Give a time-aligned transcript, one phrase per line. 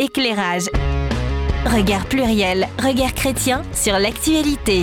[0.00, 0.64] Éclairage.
[1.66, 4.82] Regard pluriel, regard chrétien sur l'actualité.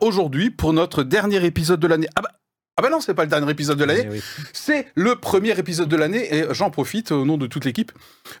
[0.00, 2.06] Aujourd'hui, pour notre dernier épisode de l'année.
[2.14, 2.28] Ah bah,
[2.76, 4.06] ah bah non, c'est pas le dernier épisode de l'année.
[4.08, 7.90] Oui, C'est le premier épisode de l'année et j'en profite au nom de toute l'équipe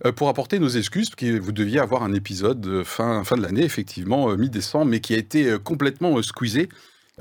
[0.04, 3.36] euh, pour apporter nos excuses parce que vous deviez avoir un épisode euh, fin, fin
[3.36, 6.68] de l'année, effectivement, euh, mi-décembre, mais qui a été complètement euh, squeezé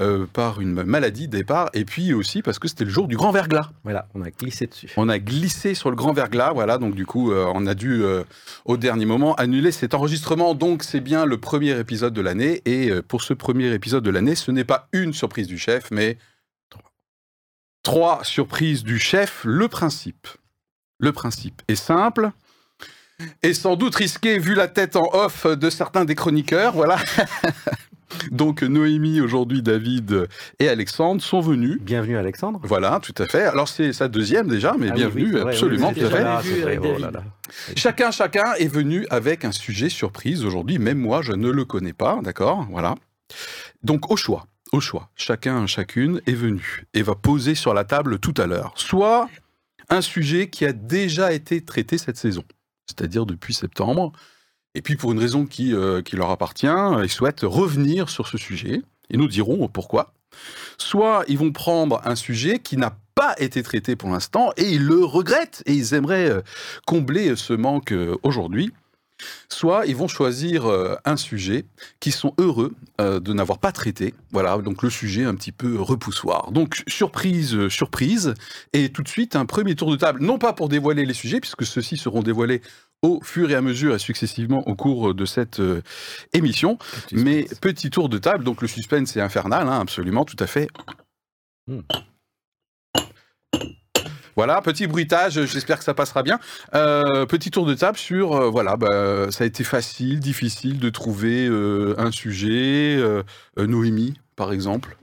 [0.02, 3.32] euh, par une maladie départ et puis aussi parce que c'était le jour du grand
[3.32, 3.70] verglas.
[3.86, 4.92] Voilà, on a glissé dessus.
[4.98, 8.04] On a glissé sur le grand verglas, voilà, donc du coup, euh, on a dû
[8.04, 8.26] euh,
[8.66, 10.54] au dernier moment annuler cet enregistrement.
[10.54, 14.36] Donc c'est bien le premier épisode de l'année et pour ce premier épisode de l'année,
[14.36, 16.18] ce n'est pas une surprise du chef, mais
[17.84, 19.44] trois surprises du chef.
[19.46, 20.28] Le principe,
[21.00, 22.32] le principe est simple.
[23.44, 26.98] Et sans doute risqué vu la tête en off de certains des chroniqueurs, voilà.
[28.32, 30.28] Donc Noémie, aujourd'hui David
[30.60, 31.80] et Alexandre sont venus.
[31.82, 32.60] Bienvenue Alexandre.
[32.64, 33.44] Voilà, tout à fait.
[33.44, 36.18] Alors c'est sa deuxième déjà, mais Ah bienvenue, oui, absolument, oui, tout à c'est fait.
[36.18, 37.14] déjà là, c'est vrai, Avec oh là David.
[37.14, 37.24] là.
[37.76, 40.78] Chacun, chacun est venu avec un sujet surprise aujourd'hui.
[40.80, 42.68] Même moi, je ne le connais pas, d'accord?
[42.72, 42.96] Voilà.
[43.84, 48.20] Donc au choix, au choix, chacun, chacune est venu et va poser sur la table
[48.20, 48.74] tout à l'heure.
[48.76, 49.30] Soit
[49.90, 52.44] un sujet qui a déjà été traité cette saison,
[52.88, 54.12] c'est-à-dire depuis septembre.
[54.76, 56.68] Et puis pour une raison qui, euh, qui leur appartient,
[57.02, 60.14] ils souhaitent revenir sur ce sujet et nous diront pourquoi.
[60.78, 64.86] Soit ils vont prendre un sujet qui n'a pas été traité pour l'instant et ils
[64.86, 66.42] le regrettent et ils aimeraient euh,
[66.86, 68.74] combler ce manque euh, aujourd'hui.
[69.48, 70.66] Soit ils vont choisir
[71.06, 71.64] un sujet
[72.02, 74.14] qui sont heureux de n'avoir pas traité.
[74.32, 76.52] Voilà, donc le sujet un petit peu repoussoir.
[76.52, 78.34] Donc surprise, surprise,
[78.74, 81.40] et tout de suite un premier tour de table, non pas pour dévoiler les sujets,
[81.40, 82.62] puisque ceux-ci seront dévoilés
[83.02, 85.82] au fur et à mesure et successivement au cours de cette euh,
[86.34, 86.78] émission,
[87.12, 90.68] mais petit tour de table, donc le suspense est infernal, hein, absolument, tout à fait.
[91.68, 91.82] Hmm.
[94.36, 96.40] Voilà, petit bruitage, j'espère que ça passera bien.
[96.74, 100.90] Euh, petit tour de table sur, euh, voilà, bah, ça a été facile, difficile de
[100.90, 101.48] trouver
[101.98, 103.02] un sujet.
[103.58, 104.98] Noémie, par exemple.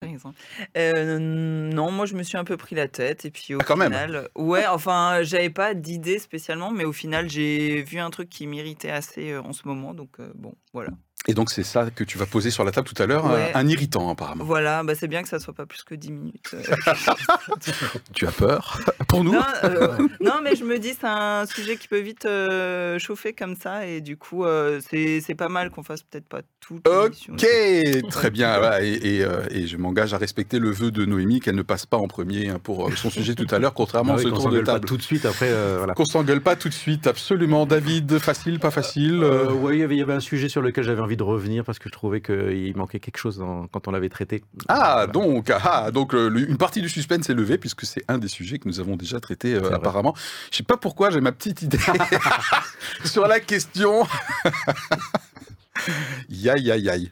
[0.00, 0.38] Par exemple.
[0.76, 3.64] Euh, non, moi je me suis un peu pris la tête et puis au Ah,
[3.64, 3.92] quand même.
[3.92, 8.46] final, ouais, enfin j'avais pas d'idée spécialement, mais au final j'ai vu un truc qui
[8.46, 10.90] m'irritait assez euh, en ce moment, donc euh, bon, voilà.
[11.28, 13.50] Et donc c'est ça que tu vas poser sur la table tout à l'heure, Ouais.
[13.54, 14.44] un, un irritant apparemment.
[14.44, 16.50] Voilà, bah, c'est bien que ça soit pas plus que 10 minutes.
[16.54, 16.62] euh.
[18.14, 18.78] Tu as peur
[19.08, 22.26] Pour nous non, euh, non, mais je me dis c'est un sujet qui peut vite
[22.26, 26.26] euh, chauffer comme ça et du coup euh, c'est c'est pas mal qu'on fasse peut-être
[26.28, 27.34] pas l'émission.
[27.34, 28.58] Ok, très bien.
[28.58, 31.62] voilà, et, et, euh, et je m'engage à respecter le vœu de Noémie qu'elle ne
[31.62, 34.24] passe pas en premier hein, pour son sujet tout à l'heure, contrairement Ah à oui,
[34.24, 34.86] ce qu'on tour de s'engueule pas table.
[34.88, 35.48] tout de suite après.
[35.48, 35.94] euh, voilà.
[35.94, 37.66] Qu'on s'engueule pas tout de suite, absolument.
[37.66, 40.48] David, facile, pas facile Euh, euh, ouais, il y avait- il y avait un sujet
[40.48, 43.66] sur lequel j'avais envie de revenir parce que je trouvais qu'il manquait quelque chose dans-
[43.66, 44.44] quand on l'avait traité.
[44.68, 45.06] Ah, Voilà.
[45.08, 48.28] donc, ah, donc euh, le- une partie du suspense est levée puisque c'est un des
[48.28, 50.14] sujets que nous avons déjà traité euh, apparemment.
[50.52, 51.78] Je sais pas pourquoi j'ai ma petite idée
[53.04, 54.06] sur la question.
[56.28, 57.10] Yaï, aïe, aïe.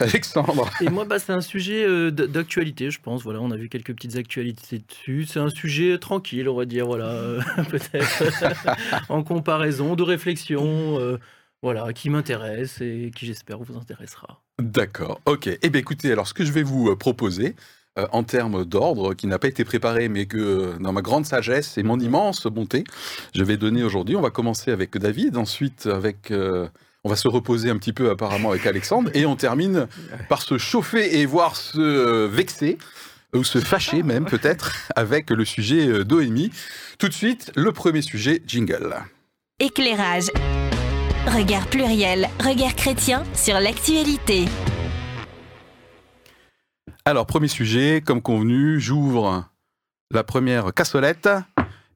[0.00, 0.68] Alexandre.
[0.80, 3.22] Et moi, bah, c'est un sujet euh, d'actualité, je pense.
[3.22, 5.26] Voilà, on a vu quelques petites actualités dessus.
[5.28, 7.40] C'est un sujet tranquille, on va dire, voilà, euh,
[7.70, 8.24] peut-être
[9.08, 11.18] en comparaison, de réflexion, euh,
[11.66, 14.40] voilà, qui m'intéresse et qui, j'espère, vous intéressera.
[14.62, 15.48] D'accord, ok.
[15.60, 17.56] Eh bien écoutez, alors ce que je vais vous euh, proposer,
[17.98, 21.26] euh, en termes d'ordre, qui n'a pas été préparé, mais que euh, dans ma grande
[21.26, 22.84] sagesse et mon immense bonté,
[23.34, 24.14] je vais donner aujourd'hui.
[24.14, 26.30] On va commencer avec David, ensuite avec...
[26.30, 26.68] euh,
[27.02, 29.88] on va se reposer un petit peu apparemment avec Alexandre, et on termine
[30.28, 32.78] par se chauffer et voire se euh, vexer,
[33.34, 36.52] ou se fâcher même peut-être, avec le sujet d'Oemi.
[37.00, 38.94] Tout de suite, le premier sujet, jingle.
[39.58, 40.30] Éclairage.
[41.26, 44.44] Regard pluriel, regard chrétien sur l'actualité.
[47.04, 49.44] Alors, premier sujet, comme convenu, j'ouvre
[50.12, 51.28] la première cassolette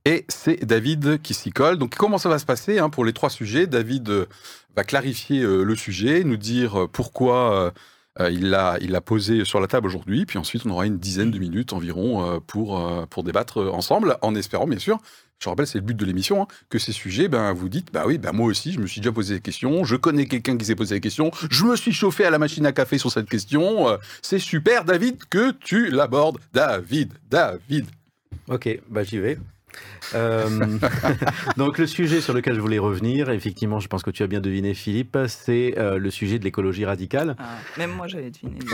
[0.05, 1.79] et c'est David qui s'y colle.
[1.79, 3.69] Donc, comment ça va se passer hein, pour les trois sujets?
[3.69, 4.27] David euh,
[4.75, 7.73] va clarifier euh, le sujet, nous dire euh, pourquoi
[8.19, 11.38] euh, il l'a posé sur la table aujourd'hui, puis ensuite on aura une dizaine de
[11.38, 14.98] minutes environ euh, pour, euh, pour débattre ensemble, en espérant bien sûr,
[15.38, 18.03] je rappelle c'est le but de l'émission, hein, que ces sujets, ben, vous dites, bah
[18.06, 20.64] oui, ben, moi aussi je me suis déjà posé des questions, je connais quelqu'un qui
[20.64, 23.29] s'est posé des questions, je me suis chauffé à la machine à café sur cette
[23.29, 26.38] question, c'est super David que tu l'abordes.
[26.52, 27.87] David, David.
[28.49, 29.38] Ok, bah j'y vais.
[30.14, 30.49] Euh,
[31.56, 34.40] donc le sujet sur lequel je voulais revenir, effectivement, je pense que tu as bien
[34.40, 37.37] deviné, Philippe, c'est euh, le sujet de l'écologie radicale.
[37.38, 38.58] Ah, même moi j'avais deviné.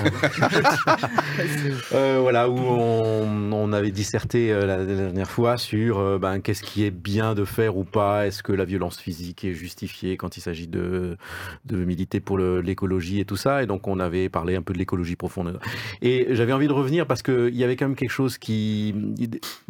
[1.92, 6.90] Euh, voilà, où on, on avait disserté la, dernière fois sur ben, qu'est-ce qui est
[6.90, 10.66] bien de faire ou pas, est-ce que la violence physique est justifiée quand il s'agit
[10.66, 11.16] de,
[11.64, 13.62] de militer pour l'écologie et tout ça?
[13.62, 15.58] Et donc on avait parlé un peu de l'écologie profonde.
[16.02, 18.94] Et j'avais envie de revenir parce qu'il y avait quand même quelque chose qui...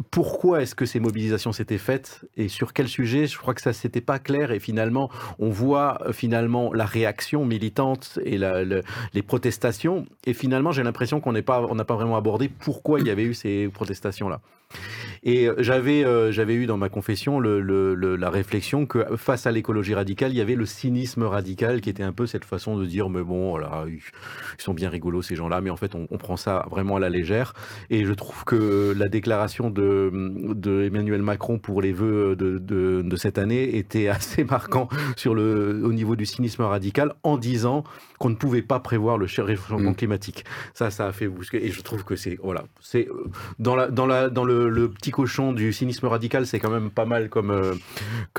[0.09, 3.25] Pourquoi est-ce que ces mobilisations mobilisation s'était faite et sur quel sujet.
[3.25, 5.09] Je crois que ça s'était pas clair et finalement,
[5.39, 10.05] on voit euh, finalement la réaction militante et les protestations.
[10.27, 13.09] Et finalement, j'ai l'impression qu'on n'est pas, on n'a pas vraiment abordé pourquoi il y
[13.09, 14.41] avait eu ces protestations-là.
[15.23, 19.03] Et euh, j'avais, euh, j'avais eu dans ma confession le- le- le- la réflexion que
[19.17, 22.45] face à l'écologie radicale, il y avait le cynisme radical qui était un peu cette
[22.45, 23.99] façon de dire mais bon, voilà, ils
[24.61, 27.09] sont bien rigolos ces gens-là, mais en fait on, on prend ça vraiment à la
[27.09, 27.53] légère.
[27.89, 30.11] Et je trouve que la déclaration de,
[30.53, 35.33] de Emmanuel Macron pour les vœux de, de, de cette année était assez marquant sur
[35.33, 37.83] le, au niveau du cynisme radical en disant
[38.19, 39.95] qu'on ne pouvait pas prévoir le réchauffement Mm.
[39.95, 40.43] climatique.
[40.73, 41.65] Ça, ça a fait bousquer.
[41.65, 43.25] Et je trouve que c'est voilà, c'est euh,
[43.59, 46.89] dans la dans la dans le, le petit cochon du cynisme radical, c'est quand même
[46.89, 47.75] pas mal comme euh,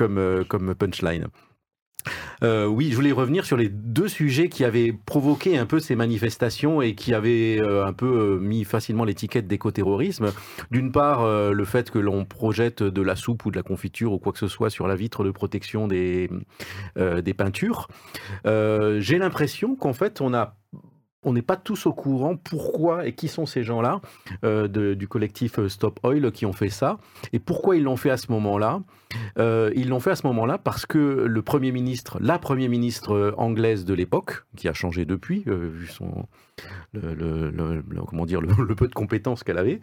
[0.01, 1.27] euh, comme punchline.
[2.41, 5.95] Euh, oui, je voulais revenir sur les deux sujets qui avaient provoqué un peu ces
[5.95, 10.31] manifestations et qui avaient un peu mis facilement l'étiquette d'écoterrorisme.
[10.71, 14.17] D'une part, le fait que l'on projette de la soupe ou de la confiture ou
[14.17, 16.29] quoi que ce soit sur la vitre de protection des,
[16.95, 17.89] des peintures.
[18.45, 20.55] J'ai l'impression qu'en fait, on a
[21.23, 24.01] on n'est pas tous au courant pourquoi et qui sont ces gens-là
[24.43, 26.97] euh, du collectif Stop Oil qui ont fait ça
[27.33, 28.81] et pourquoi ils l'ont fait à ce moment-là?
[29.37, 33.13] Euh, ils l'ont fait à ce moment-là parce que le Premier ministre, la Première ministre
[33.13, 36.27] euh, anglaise de l'époque, qui a changé depuis, euh, vu son,
[36.93, 39.79] le, comment dire, le, peu de compétences qu'elle avait,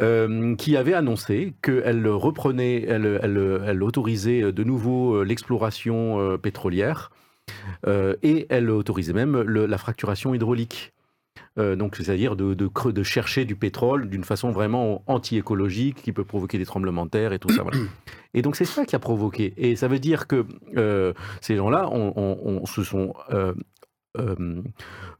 [0.00, 7.19] euh, qui avait annoncé qu'elle reprenait, elle, autorisait de nouveau euh, l'exploration euh, pétrolière euh,
[8.22, 10.92] et elle autorisait même le- la fracturation hydraulique.
[11.58, 16.12] Euh, donc, c'est-à-dire de, de, creux- de chercher du pétrole d'une façon vraiment anti-écologique qui
[16.12, 17.62] peut provoquer des tremblements de terre et tout ça.
[17.62, 17.78] voilà.
[18.34, 19.52] Et donc, c'est ça qui a provoqué.
[19.56, 20.44] Et ça veut dire que
[20.76, 23.14] euh, ces gens-là on, on- on se sont.
[23.32, 23.54] euh,
[24.18, 24.34] euh,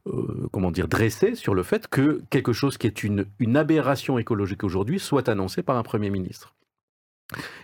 [0.07, 4.17] euh, comment dire, dressés sur le fait que quelque chose qui est une, une aberration
[4.19, 6.53] écologique aujourd'hui soit annoncé par un Premier ministre.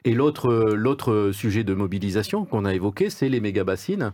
[0.05, 4.13] Et l'autre, l'autre sujet de mobilisation qu'on a évoqué, c'est les méga-bassines,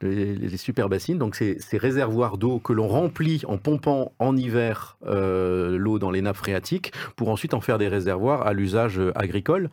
[0.00, 4.36] les, les super bassines, donc ces, ces réservoirs d'eau que l'on remplit en pompant en
[4.36, 9.00] hiver euh, l'eau dans les nappes phréatiques pour ensuite en faire des réservoirs à l'usage
[9.14, 9.70] agricole.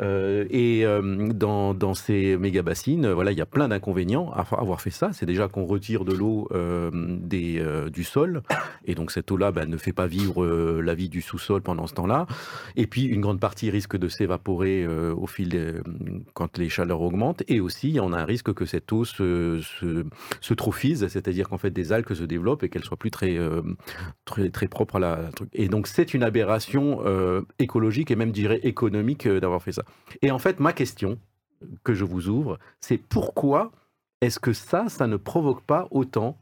[0.00, 4.80] Euh, et euh, dans, dans ces méga-bassines, voilà, il y a plein d'inconvénients à avoir
[4.80, 5.10] fait ça.
[5.12, 6.48] C'est déjà qu'on retire de l'eau
[6.92, 8.42] des, du sol,
[8.84, 10.46] et donc cette eau-là ben, ne fait pas vivre
[10.80, 12.26] la vie du sous-sol pendant ce temps-là.
[12.76, 15.74] Et puis une grande partie risque de s'évaporer au fil des-
[16.34, 17.42] quand les chaleurs augmentent.
[17.48, 19.22] Et aussi, on a un risque que cette eau se,
[19.62, 20.04] se,
[20.40, 23.62] se trophise, c'est-à-dire qu'en fait des algues se développent et qu'elles soient plus très, euh,
[24.24, 25.48] très, propres à la, truc.
[25.52, 29.84] Et donc c'est une aberration euh, écologique et même, dirais, économique euh, d'avoir fait ça.
[30.22, 31.18] Et en fait, ma question
[31.82, 33.72] que je vous ouvre, c'est pourquoi
[34.20, 36.38] est-ce que ça, ça ne provoque pas autant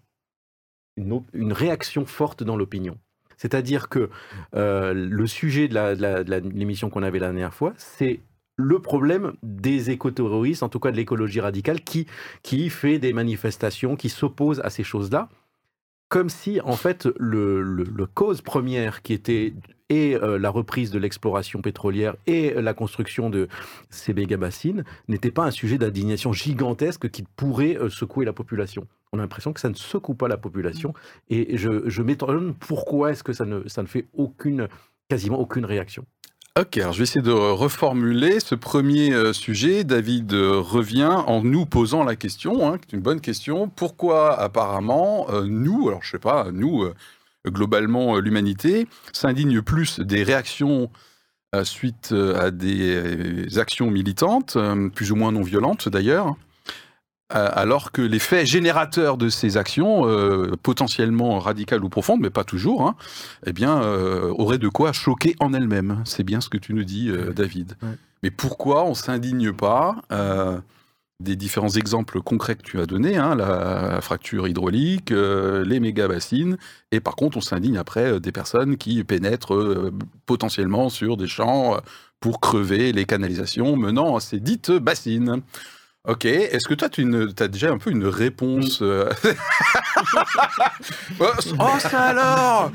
[0.97, 2.99] une, réaction forte dans l'opinion?
[3.37, 4.09] C'est-à-dire que
[4.53, 8.21] le sujet de l'émission qu'on avait la dernière fois, c'est
[8.56, 12.06] le problème des écoterroristes, en tout cas de l'écologie radicale, qui,
[12.43, 15.28] qui fait des manifestations, qui s'oppose à ces choses-là,
[16.08, 19.54] comme si, en fait, le, le- cause première qui était
[19.88, 23.49] et euh, la reprise de l'exploration pétrolière et la construction de
[23.90, 28.87] ces méga-bassines n'était pas un sujet d'indignation gigantesque qui pourrait euh, secouer la population.
[29.12, 30.94] On a l'impression que ça ne secoue pas la population
[31.28, 34.69] et je, je m'étonne pourquoi est-ce que ça ne, ça ne fait aucune,
[35.08, 36.06] quasiment aucune réaction.
[36.60, 39.84] Ok, alors je vais essayer de reformuler ce premier euh, sujet.
[39.84, 43.71] David euh, revient en nous posant la question, hein, qui est une bonne question.
[43.71, 46.85] Pourquoi apparemment euh, nous, alors je sais pas, nous,
[47.47, 50.90] globalement l'humanité, s'indigne plus des réactions
[51.64, 54.59] suite à des actions militantes,
[54.94, 56.37] plus ou moins non violentes d'ailleurs,
[57.33, 62.45] alors que les faits générateurs de ces actions, euh, potentiellement radicales ou profondes, mais pas
[62.45, 62.95] toujours, hein,
[63.47, 66.03] eh bien, euh, auraient de quoi choquer en elles-mêmes.
[66.05, 67.77] C'est bien ce que tu nous dis, euh, David.
[67.83, 67.97] Ouais.
[68.23, 70.59] Mais pourquoi on s'indigne pas euh,
[71.23, 76.57] des différents exemples concrets que tu as donnés, hein, la, fracture hydraulique, euh, les méga-bassines,
[76.91, 79.93] et par contre on s'indigne après euh, des personnes qui pénètrent euh,
[80.27, 81.79] potentiellement sur des champs euh,
[82.21, 85.43] pour crever les canalisations menant à ces dites bassines.
[86.09, 87.06] Ok, est-ce que toi tu
[87.38, 89.09] as déjà un peu une réponse euh,
[91.21, 91.26] Oh
[91.78, 92.73] ça alors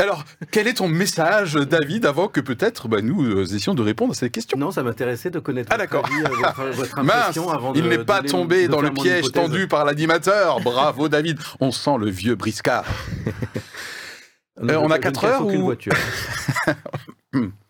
[0.00, 4.10] Alors, quel est ton message, David, avant que peut-être bah, nous euh, essayons de répondre
[4.10, 4.58] à cette question?
[4.58, 6.06] Non, ça m'intéressait de connaître Ah, votre d'accord.
[6.06, 9.68] avis, euh, votre, Mince, avant de il n'est pas tombé de dans le piège tendu
[9.68, 10.60] par l'animateur.
[10.60, 11.38] Bravo, David.
[11.60, 12.84] On sent le vieux briscard.
[14.60, 15.92] Euh, on a je ne quatre casse heures aucune ou- voiture.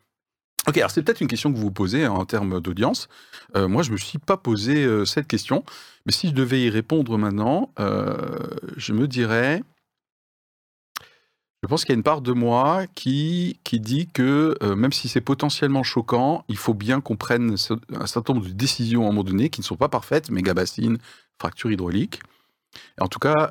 [0.68, 3.08] Ok, alors c'est peut-être une question que vous vous posez hein, en termes d'audience.
[3.54, 5.64] Euh, moi, je me suis pas posé euh, cette question,
[6.06, 8.16] mais si je devais y répondre maintenant, euh,
[8.76, 9.62] je me dirais,
[11.62, 15.08] Je pense qu'il y a une part de moi qui, qui dit que même si
[15.08, 19.08] c'est potentiellement choquant, il faut bien qu'on prenne un certain nombre de décisions à un
[19.08, 20.99] moment donné qui ne sont pas parfaites, méga bassines,
[21.40, 22.20] fracture hydraulique.
[23.00, 23.50] En tout cas,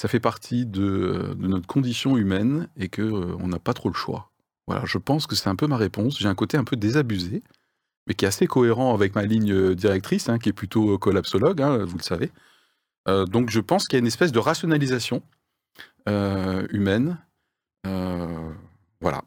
[0.00, 3.90] ça fait partie de, de notre condition humaine et que euh, on n'a pas trop
[3.90, 4.29] le choix.
[4.66, 6.18] Voilà, je pense que c'est un peu ma réponse.
[6.18, 7.42] J'ai un côté un peu désabusé,
[8.06, 10.98] mais qui est assez cohérent avec ma ligne euh, directrice, hein, qui est plutôt euh,
[10.98, 12.30] collapsologue, hein, vous le savez.
[13.08, 15.22] Euh, donc je pense qu'il y a une espèce de rationalisation
[16.08, 17.18] euh, humaine.
[17.86, 18.50] Euh,
[19.00, 19.22] voilà.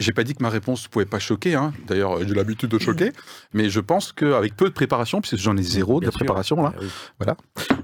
[0.00, 1.72] J'ai pas dit que ma réponse ne pouvait pas choquer, hein.
[1.86, 3.12] d'ailleurs j'ai l'habitude de choquer,
[3.52, 6.14] mais je pense qu'avec peu de préparation, puisque j'en ai zéro de sûr.
[6.14, 6.88] préparation là, Ah oui.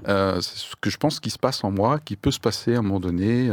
[0.09, 2.75] euh, c'est ce que je pense qui se passe en moi, qui peut se passer
[2.75, 3.49] à un moment donné.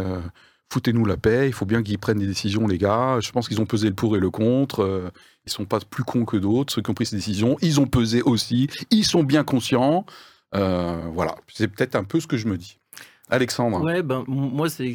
[0.73, 3.19] Foutez-nous la paix, il faut bien qu'ils prennent des décisions, les gars.
[3.21, 4.81] Je pense qu'ils ont pesé le pour et le contre.
[4.81, 5.11] euh,
[5.45, 7.59] ils sont pas plus cons que d'autres, ceux qui ont pris ces décisions.
[7.61, 8.71] Ils ont pesé aussi.
[8.91, 10.07] Ils sont bien conscients.
[10.55, 12.79] Euh, voilà, c'est peut-être un peu ce que je me dis.
[13.29, 14.95] Alexandre, Ouais, ben, moi, c'est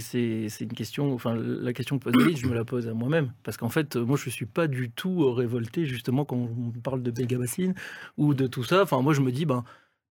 [0.62, 3.32] une question, enfin, la question que pose je me la pose à moi-même.
[3.44, 7.12] Parce qu'en fait, moi, je suis pas du tout révolté, justement, quand on parle de
[7.16, 7.76] méga bassines
[8.18, 8.82] ou de tout ça.
[8.82, 9.64] Enfin, moi, je me dis, ben,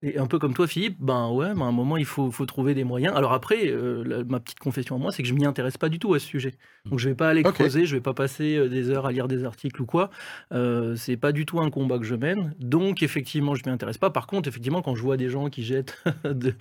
[0.02, 2.47] et un peu comme toi, Philippe, ben ouais, ben, à un moment, il faut, faut
[2.47, 3.14] trouver des moyens.
[3.16, 5.88] Alors après, euh, la- ma petite confession à moi, c'est que je m'y intéresse pas
[5.88, 6.54] du tout à ce sujet.
[6.90, 7.54] Donc, je vais pas aller Ok.
[7.54, 10.11] creuser, je vais pas passer euh, des heures à lire des articles ou quoi.
[10.52, 12.54] Euh, c'est pas du tout un combat que je mène.
[12.59, 14.11] Donc, effectivement, je m'y intéresse pas.
[14.11, 16.54] Par contre, effectivement, quand je vois des gens qui jettent de-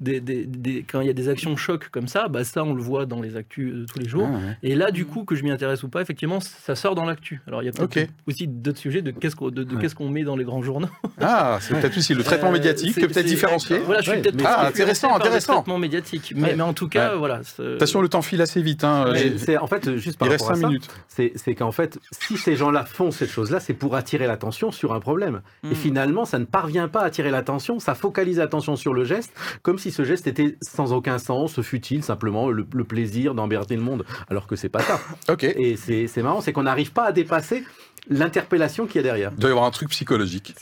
[0.00, 2.74] des, des- des- quand il y a des actions chocs comme ça, bah ça on
[2.74, 4.26] le voit dans les actus de tous les jours.
[4.28, 4.56] Ah, ouais.
[4.62, 7.40] Et là, du coup, que je m'y intéresse ou pas, effectivement, ça sort dans l'actu.
[7.46, 9.80] Alors il y a peut-être aussi d'autres sujets de qu'est-ce qu'on de, de Ouais.
[9.82, 10.88] qu'est-ce qu'on met dans les grands journaux.
[11.20, 13.78] Ah, c'est peut-être aussi le traitement Euh, médiatique, c'est- peut-être c'est- différencié.
[13.78, 15.54] Voilà, je suis peut-être Ah, intéressant, par le intéressant.
[15.54, 16.32] traitement médiatique.
[16.36, 16.54] Mais, Ouais.
[16.56, 17.18] mais en tout cas, Ouais.
[17.18, 17.40] voilà.
[17.76, 18.84] Attention, le temps file assez vite.
[18.84, 19.12] hein.
[19.60, 20.88] En fait, juste par Il reste rapport à 5 ça, minutes.
[21.08, 24.92] c'est c'est qu'en fait, si ces gens-là font cette chose-là, c'est pour attirer l'attention sur
[24.92, 25.40] un problème.
[25.70, 29.32] Et finalement, ça ne parvient pas à attirer l'attention, ça focalise l'attention sur le geste,
[29.62, 33.82] comme si ce geste était sans aucun sens, futile, simplement le, le plaisir d'emmerder le
[33.82, 35.00] monde, alors que c'est pas ça.
[35.28, 35.42] Ok.
[35.42, 37.64] Il Et c'est c'est marrant, c'est qu'on n'arrive pas à dépasser
[38.08, 39.32] l'interpellation qu'il y a derrière.
[39.32, 40.54] doit y avoir un truc psychologique.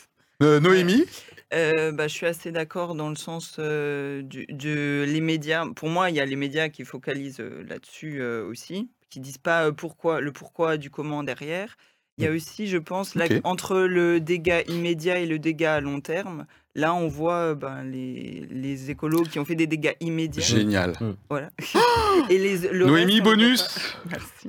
[0.42, 1.04] Euh, Noémie?
[1.53, 5.67] Euh, bah, je suis assez d'accord dans le sens euh, du, de les médias.
[5.75, 9.73] Pour moi, il y a les médias qui focalisent euh, là-dessus aussi, qui disent pas
[9.73, 11.76] pourquoi, le pourquoi du comment derrière.
[12.19, 16.00] Il y a aussi, je pense, entre le dégât immédiat et le dégât à long
[16.00, 20.42] terme, là, on voit euh, ben, les, les écolos qui ont fait des dégâts immédiats.
[20.42, 20.92] Génial.
[21.28, 21.50] Voilà.
[22.30, 23.97] et les, le Noémie, reste, bonus.
[24.11, 24.49] Merci.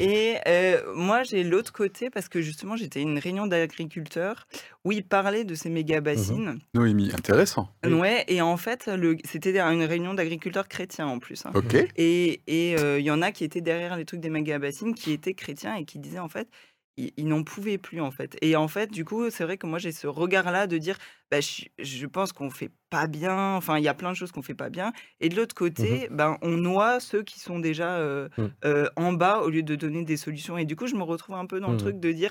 [0.00, 4.46] Et euh, moi, j'ai l'autre côté parce que justement, j'étais à une réunion d'agriculteurs
[4.84, 6.58] où ils parlaient de ces méga bassines.
[6.74, 7.68] Noémie, intéressant.
[7.84, 7.92] Oui.
[7.92, 8.90] Ouais, et en fait,
[9.24, 11.44] c'était une réunion d'agriculteurs chrétiens en plus.
[11.46, 11.50] hein.
[11.54, 11.74] Ok.
[11.96, 14.94] Et et, euh, il y en a qui étaient derrière les trucs des méga bassines,
[14.94, 16.48] qui étaient chrétiens et qui disaient en fait,
[16.96, 18.36] ils, ils n'en pouvaient plus en fait.
[18.42, 20.96] Et en fait, du coup, c'est vrai que moi j'ai ce regard-là de dire,
[21.30, 23.54] bah, je, je pense qu'on fait pas bien.
[23.56, 24.92] Enfin, il y a plein de choses qu'on fait pas bien.
[25.20, 28.56] Et de l'autre côté, ben on noie ceux qui sont déjà euh, Mhm.
[28.64, 30.58] euh, en bas au lieu de donner des solutions.
[30.58, 31.76] Et du coup, je me retrouve un peu dans le Mhm.
[31.76, 32.30] truc de dire.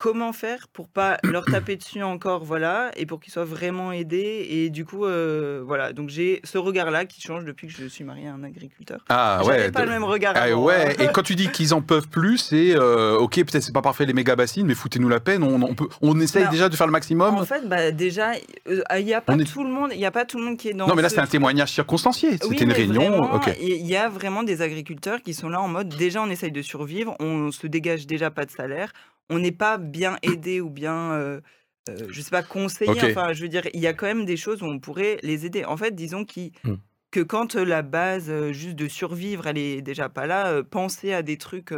[0.00, 4.46] Comment faire pour pas leur taper dessus encore, voilà, et pour qu'ils soient vraiment aidés.
[4.48, 5.92] Et du coup, euh, voilà.
[5.92, 9.04] Donc j'ai ce regard-là qui change depuis que je suis mariée à un agriculteur.
[9.08, 9.72] Ah ouais.
[9.72, 10.34] pas de- le même regard.
[10.36, 11.02] Ah avant, ouais, hein.
[11.04, 14.06] et quand tu dis qu'ils en peuvent plus, c'est euh, ok, peut-être c'est pas parfait
[14.06, 15.42] les méga bassines, mais foutez-nous la peine.
[15.42, 17.34] On, on peut, on essaye déjà de faire le maximum.
[17.34, 18.32] En fait, bah, déjà,
[18.68, 20.44] il n'y a pas On est- tout le monde, il y a pas tout le
[20.44, 20.86] monde qui est dans.
[20.86, 22.32] non, mais là ce- c'est un témoignage circonstancié.
[22.32, 23.28] C'était Oui, une réunion.
[23.60, 26.62] Il y a vraiment des agriculteurs qui sont là en mode déjà on essaye de
[26.62, 28.92] survivre, on se dégage déjà pas de salaire,
[29.30, 31.40] on n'est pas bien aidé ou bien, euh,
[31.88, 33.02] euh, je sais pas, conseillé.
[33.02, 33.04] Ok.
[33.04, 35.46] Enfin, je veux dire, il y a quand même des choses où on pourrait les
[35.46, 35.64] aider.
[35.64, 36.24] En fait, disons
[36.64, 36.78] Hmm.
[37.10, 41.38] que quand la base juste de survivre, elle est déjà pas là, penser à des
[41.38, 41.72] trucs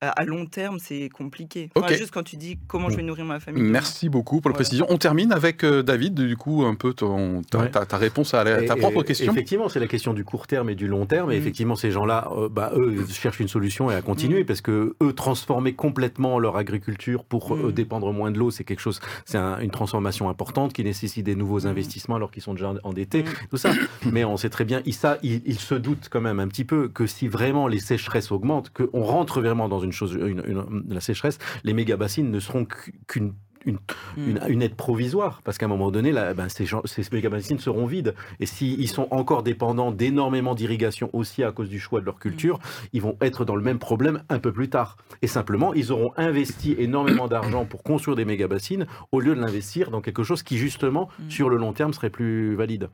[0.00, 1.70] à long terme, c'est compliqué.
[1.74, 1.88] Enfin.
[1.94, 3.60] Juste quand tu dis comment je vais nourrir ma famille.
[3.62, 3.72] demain.
[3.72, 4.64] Merci beaucoup pour la Voilà.
[4.64, 4.86] précision.
[4.90, 7.70] On termine avec euh, David, du coup, un peu ton, ta, Ouais.
[7.70, 9.32] ta- ta réponse à la- ta Et- propre et- question.
[9.32, 11.32] Effectivement, c'est la question du court terme et du long terme.
[11.32, 11.40] Et Mhm.
[11.40, 14.46] effectivement, ces gens-là, euh, bah, eux, cherchent une solution et à continuer Mhm.
[14.46, 17.72] parce que eux, transformer complètement leur agriculture pour euh, Mhm.
[17.72, 21.34] dépendre moins de l'eau, c'est quelque chose, c'est un- une transformation importante qui nécessite des
[21.34, 23.72] nouveaux investissements alors qu'ils sont déjà endettés, tout ça.
[24.12, 26.64] Mais on sait très bien, ils, ça, ils, ils se doutent quand même un petit
[26.64, 30.84] peu que si vraiment les sécheresses augmentent, qu'on rentre vraiment dans une chose, une, une-
[30.88, 32.66] la sécheresse, les méga bassines ne seront
[33.06, 33.34] qu'une
[33.66, 33.78] une,
[34.16, 34.28] Hmm.
[34.30, 37.58] une, une aide provisoire, parce qu'à un moment donné, là, ben, ces, gens, ces méga-bassines
[37.58, 38.14] seront vides.
[38.38, 42.60] Et s'ils sont encore dépendants d'énormément d'irrigation aussi à cause du choix de leur culture,
[42.92, 44.96] ils vont être dans le même problème un peu plus tard.
[45.22, 49.90] Et simplement, ils auront investi énormément d'argent pour construire des méga-bassines au lieu de l'investir
[49.90, 51.30] dans quelque chose qui, justement, Mm.
[51.30, 52.88] sur le long terme, serait plus valide.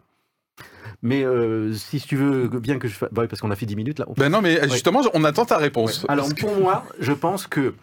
[1.03, 3.11] Mais euh, si tu veux bien que je fasse...
[3.13, 4.07] parce qu'on a fait 10 minutes là.
[4.09, 6.05] on Ben non, mais justement, on attend ta réponse.
[6.09, 7.75] alors pour moi, je pense que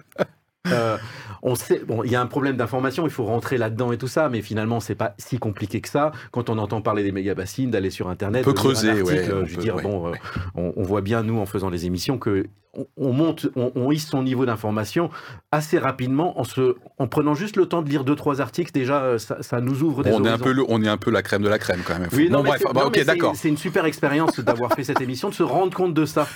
[0.68, 0.98] euh,
[1.44, 4.08] on sait, bon, il y a un problème d'information, il faut rentrer là-dedans et tout
[4.08, 6.12] ça, mais finalement, c'est pas si compliqué que ça.
[6.32, 9.30] Quand on entend parler des méga bassines, d'aller sur Internet, On peut creuser, article, ouais,
[9.30, 9.84] euh, on je veux dire, ouais.
[9.84, 10.12] bon, euh,
[10.56, 14.08] on, on voit bien nous en faisant les émissions que on, on monte, on, hisse
[14.08, 15.10] son niveau d'information
[15.52, 18.72] assez rapidement en se, en prenant juste le temps de lire deux trois articles.
[18.72, 20.96] Déjà, euh, ça, ça nous ouvre des on, est un peu le- on est un
[20.96, 22.08] peu la crème de la crème quand même.
[22.14, 23.36] Oui, non, bon, bref, c'est- bah, ok, d'accord.
[23.36, 26.30] C'est une super expérience d'avoir fait cette émission, de se rendre compte de ça.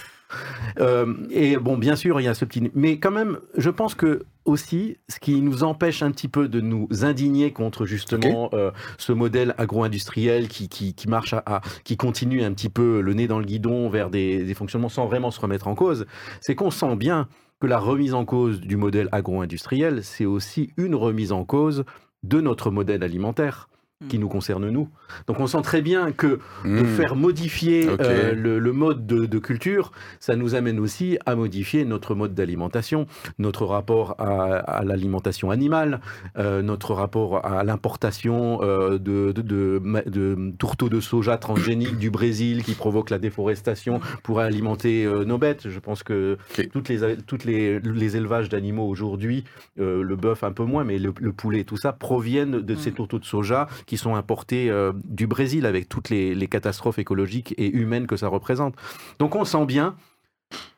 [0.80, 2.70] Euh, et bon, bien sûr, il y a ce petit.
[2.74, 6.62] Mais quand même, je pense que aussi, ce qui nous empêche un petit peu de
[6.62, 11.98] nous indigner contre justement euh, ce modèle agro-industriel qui, qui, qui marche à, à- qui
[11.98, 15.32] continue un petit peu le nez dans le guidon vers des, des fonctionnements sans vraiment
[15.32, 16.06] se remettre en cause,
[16.42, 17.27] c'est qu'on sent bien
[17.60, 21.84] que la remise en cause du modèle agro-industriel, c'est aussi une remise en cause
[22.24, 23.70] de notre modèle alimentaire
[24.09, 24.89] qui nous concerne nous.
[25.25, 26.85] Donc on sent très bien que de Hmm.
[26.85, 31.85] faire modifier euh, le, le mode de, de culture, ça nous amène aussi à modifier
[31.85, 33.07] notre mode d'alimentation,
[33.39, 36.01] notre rapport à, à l'alimentation animale,
[36.37, 41.97] euh, notre rapport à l'importation euh, de, de, de, ma- de tourteaux de soja transgéniques
[41.97, 45.69] du Brésil qui provoquent la déforestation pour alimenter euh, nos bêtes.
[45.69, 46.67] Je pense que Ok.
[46.73, 49.45] toutes les, toutes les, les élevages d'animaux aujourd'hui,
[49.79, 52.75] euh, le bœuf un peu moins, mais le, le poulet et tout ça, proviennent de
[52.75, 52.93] ces Mm.
[52.95, 57.70] tourteaux de soja qui sont importés euh, du Brésil avec toutes les, catastrophes écologiques et
[57.70, 58.75] humaines que ça représente.
[59.20, 59.96] Donc on sent bien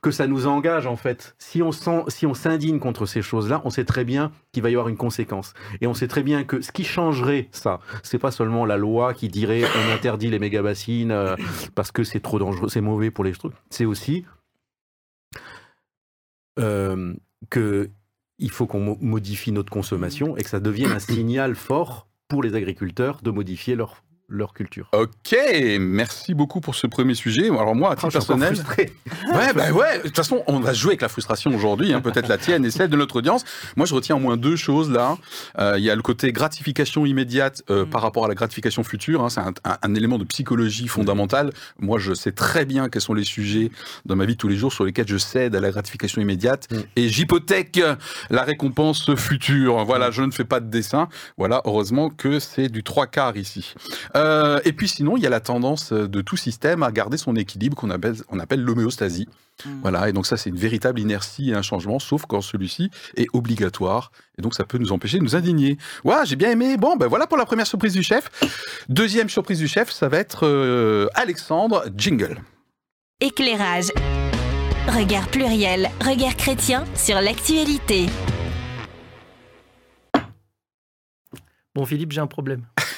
[0.01, 1.35] que ça nous engage en fait.
[1.39, 4.73] Si on sent, si s'indigne contre ces choses-là, on sait très bien qu'il va y
[4.73, 5.53] avoir une conséquence.
[5.81, 9.13] Et on sait très bien que ce qui changerait ça, c'est pas seulement la loi
[9.13, 11.35] qui dirait on interdit les méga bassines euh,
[11.75, 13.53] parce que c'est trop dangereux, c'est mauvais pour les trucs.
[13.69, 14.25] C'est aussi
[16.59, 17.13] euh,
[17.49, 17.89] que
[18.49, 22.55] faut qu'on mo- modifie notre consommation et que ça devienne un signal fort pour les
[22.55, 24.89] agriculteurs de modifier leur, leur culture.
[24.91, 25.37] Ok,
[25.79, 27.45] merci beaucoup pour ce premier sujet.
[27.47, 28.91] Alors moi, à Ah, titre encore personnel, frustré.
[29.33, 29.97] ouais, bah ouais.
[29.99, 32.71] De toute façon, on va jouer avec la frustration aujourd'hui, hein, peut-être la tienne et
[32.71, 33.45] celle de notre audience.
[33.77, 35.17] Moi, je retiens au moins deux choses là.
[35.59, 37.89] Euh, Il y a le côté gratification immédiate euh, Mm.
[37.89, 39.23] par rapport à la gratification future.
[39.23, 39.29] hein.
[39.29, 41.51] c'est un, un- un élément de psychologie fondamental.
[41.79, 43.71] Moi, je sais très bien quels sont les sujets
[44.05, 46.67] dans ma vie de tous les jours sur lesquels je cède à la gratification immédiate
[46.71, 46.77] Mm.
[46.97, 47.79] et j'hypothèque
[48.29, 49.85] la récompense future.
[49.85, 51.07] Voilà, je ne fais pas de dessin.
[51.37, 53.73] Voilà, heureusement que c'est du trois quarts ici.
[54.17, 57.35] Euh, et puis sinon, il y a la tendance de tout système à garder son
[57.35, 59.27] équilibre qu'on appelle, on appelle l'homéostasie.
[59.63, 59.69] Mm.
[59.81, 63.27] Voilà, et donc ça, c'est une véritable inertie et un changement, sauf quand celui-ci est
[63.33, 64.11] obligatoire.
[64.37, 65.77] Et donc, ça peut nous empêcher de nous indigner.
[66.03, 66.77] Ouais, j'ai bien aimé.
[66.77, 68.29] Bon, ben voilà pour la première surprise du chef.
[68.89, 72.41] Deuxième surprise du chef, ça va être euh, Alexandre Jingle.
[73.19, 73.91] Éclairage.
[74.87, 78.05] Regard pluriel, regard chrétien sur l'actualité.
[81.75, 82.65] Bon, Philippe, j'ai un problème.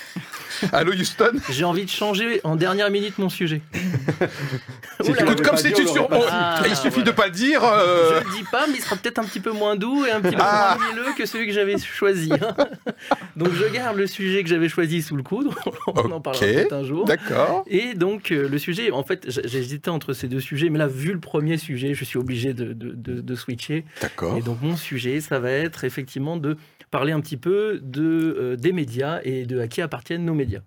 [0.74, 1.32] Allô, Houston?
[1.50, 3.62] J'ai envie de changer en dernière minute mon sujet.
[3.74, 3.80] Si
[5.12, 5.18] Oula.
[5.18, 5.88] tu Écoute, comme tu on sur...
[5.94, 6.00] su.
[6.32, 7.04] Ah, il suffit voilà.
[7.06, 7.64] de pas le dire.
[7.64, 10.12] euh, Je le dis pas, mais il sera peut-être un petit peu moins doux et
[10.12, 10.78] un petit peu Ah.
[10.80, 12.32] moins mielleux que celui que j'avais choisi.
[12.34, 12.56] hein.
[13.36, 15.50] Donc je garde le sujet que j'avais choisi sous le coude.
[15.88, 17.06] On en parlera peut-être un jour.
[17.06, 17.64] D'accord.
[17.68, 21.14] Et donc, euh, le sujet, en fait, j'hésitais entre ces deux sujets, mais là, vu
[21.14, 23.86] le premier sujet, je suis obligé de, de- de- de switcher.
[24.02, 24.38] D'accord.
[24.38, 26.58] Et donc, mon sujet, ça va être effectivement de
[26.92, 30.62] parler un petit peu de, euh, des médias et de à qui appartiennent nos médias.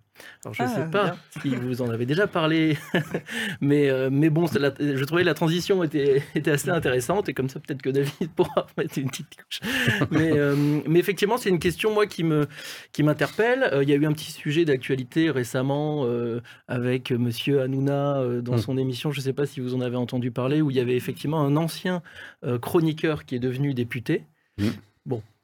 [0.45, 1.17] Alors, je ne Ah, sais pas bien.
[1.43, 2.77] si vous en avez déjà parlé,
[3.61, 7.49] mais, euh, mais bon, la- je trouvais la transition était, était assez intéressante, et comme
[7.49, 9.61] ça, peut-être que David pourra mettre une petite touche.
[10.11, 10.55] Mais, euh,
[10.87, 12.47] mais effectivement, c'est une question, moi, qui me
[12.93, 13.69] qui m'interpelle.
[13.73, 18.43] Euh, Il y a eu un petit sujet d'actualité récemment euh, avec Monsieur Hanouna euh,
[18.43, 18.59] dans Mm.
[18.59, 20.81] son émission, je ne sais pas si vous en avez entendu parler, où il y
[20.81, 22.03] avait effectivement un ancien
[22.45, 24.25] euh, chroniqueur qui est devenu député.
[24.59, 24.69] Mm.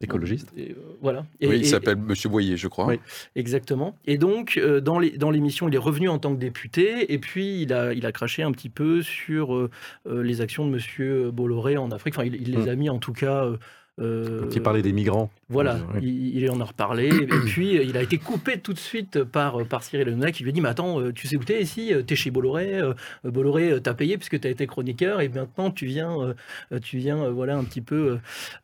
[0.09, 0.53] Écologiste.
[0.57, 1.27] Et, euh, voilà.
[1.41, 2.87] Et- Oui, il s'appelle Monsieur Boyer, je crois.
[2.87, 3.01] Oui.
[3.35, 3.97] Exactement.
[4.07, 7.19] Et donc, euh, dans les- dans l'émission, il est revenu en tant que député, et
[7.19, 9.71] puis il a, il a craché un petit peu sur euh,
[10.07, 12.15] les actions de Monsieur Bolloré en Afrique.
[12.17, 12.69] Enfin, il, il les Mm.
[12.69, 13.45] a mis en tout cas.
[13.45, 13.57] euh,
[14.01, 15.31] euh, Quand il parlait des migrants.
[15.51, 16.01] Voilà, Oui.
[16.03, 17.09] il, il en a reparlé.
[17.09, 20.43] et puis, euh, il a été coupé tout de suite par, par Cyril Hanouna qui
[20.43, 22.75] lui a dit Mais attends, euh, tu sais où t'es ici Euh, T'es chez Bolloré.
[22.79, 22.93] euh,
[23.25, 25.21] Bolloré euh, t'a payé puisque t'as été chroniqueur.
[25.21, 26.15] Et maintenant, tu viens,
[26.73, 27.95] euh, tu viens euh, voilà, un petit peu.
[27.95, 28.17] euh,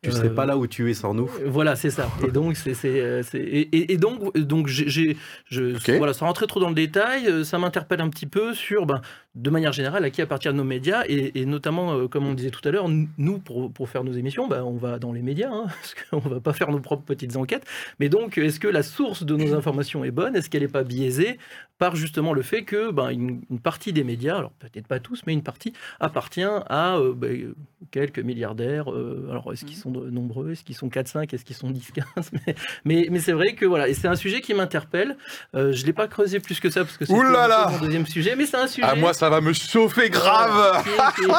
[0.03, 1.29] Tu euh, serais pas là où tu es sans nous.
[1.45, 2.09] voilà, c'est ça.
[2.27, 5.17] Et donc, c'est, c'est, euh, c'est- et, et- et donc, donc j'ai,
[5.49, 8.85] je, voilà, sans rentrer trop dans le détail, euh, ça m'interpelle un petit peu sur,
[8.85, 9.01] ben,
[9.35, 12.51] de manière générale, à qui appartiennent nos médias, et, et notamment, euh, comme on disait
[12.51, 15.49] tout à l'heure, nous, pour, pour faire nos émissions, ben, on va dans les médias,
[15.51, 17.65] hein, parce qu'on va pas faire nos propres petites enquêtes.
[17.99, 20.35] Mais donc, est-ce que la source de nos informations est bonne?
[20.35, 21.37] Est-ce qu'elle n'est pas biaisée
[21.77, 25.21] par justement le fait que ben, une, une partie des médias, alors peut-être pas tous,
[25.27, 27.53] mais une partie appartient à euh, ben,
[27.91, 28.91] quelques milliardaires.
[28.93, 30.51] euh, alors, est-ce qu'ils sont de- nombreux?
[30.51, 33.55] Est-ce qu'ils sont 4, 5 Est-ce qu'ils sont 10, 15 Mais, mais, mais c'est vrai
[33.55, 35.17] que voilà, et c'est un sujet qui m'interpelle.
[35.55, 37.69] Euh, je ne l'ai pas creusé plus que ça parce que c'est Ouh là là
[37.71, 38.87] mon deuxième sujet, mais c'est un sujet.
[38.89, 40.81] Ah, moi, ça va me chauffer grave.
[40.83, 40.93] Qui, est,
[41.25, 41.33] qui est-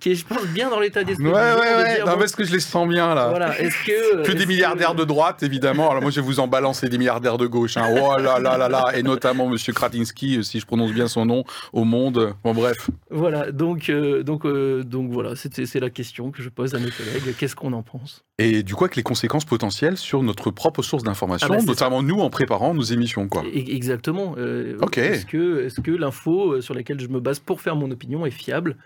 [0.00, 1.26] qui est, je pense, bien dans l'état d'esprit.
[1.26, 1.94] Ouais, ouais, jour de ouais.
[1.96, 3.28] dire, Non, bon, parce que je les sens bien là?
[3.28, 4.22] Voilà, est-ce que.
[4.22, 5.90] Que est-ce des milliardaires de droite, évidemment.
[5.90, 7.76] Alors moi, je vais vous en balancer des milliardaires de gauche.
[7.76, 7.86] hein.
[7.90, 8.84] Oh là là là là.
[8.96, 12.34] Et notamment Monsieur Kratinsky, euh, si je prononce bien son nom, au monde.
[12.44, 12.90] Bon, bref.
[13.10, 16.90] Voilà, donc, euh, donc, euh, donc voilà, c'est la question que je pose à mes
[16.90, 17.34] collègues.
[17.36, 18.24] Qu'est-ce qu'on en pense?
[18.38, 22.02] Et du coup, avec les conséquences potentielles sur notre propre source d'information, Ah bah, notamment
[22.02, 23.42] nous en préparant nos émissions, quoi.
[23.44, 24.34] E- Exactement.
[24.38, 24.98] euh, Ok.
[24.98, 28.30] Est-ce que, est que l'info sur laquelle je me base pour faire mon opinion est
[28.30, 28.76] fiable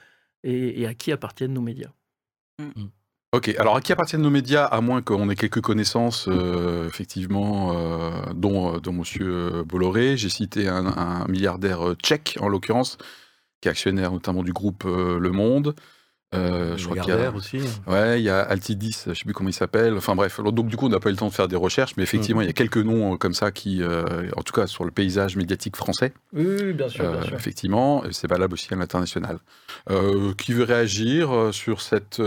[0.42, 1.90] et, et à qui appartiennent nos médias?
[3.34, 7.72] Ok, alors à qui appartiennent nos médias, à moins qu'on ait quelques connaissances, euh, effectivement,
[7.74, 10.16] euh, dont, euh, dont Monsieur Bolloré.
[10.16, 12.96] J'ai cité un, un milliardaire tchèque, en l'occurrence,
[13.60, 15.74] qui est actionnaire notamment du groupe euh, Le Monde.
[16.32, 17.58] Euh, je crois qu'il y a, aussi.
[17.88, 19.96] ouais, il y a Altidis, je sais plus comment il s'appelle.
[19.96, 21.94] Enfin bref, donc du coup, on n'a pas eu le temps de faire des recherches,
[21.96, 24.84] mais effectivement, il y a quelques noms comme ça qui, euh, en tout cas, sur
[24.84, 28.76] le paysage médiatique français, Oui, oui, bien sûr, euh, effectivement, et c'est valable aussi à
[28.76, 29.38] l'international.
[30.38, 32.20] Qui veut réagir sur cette,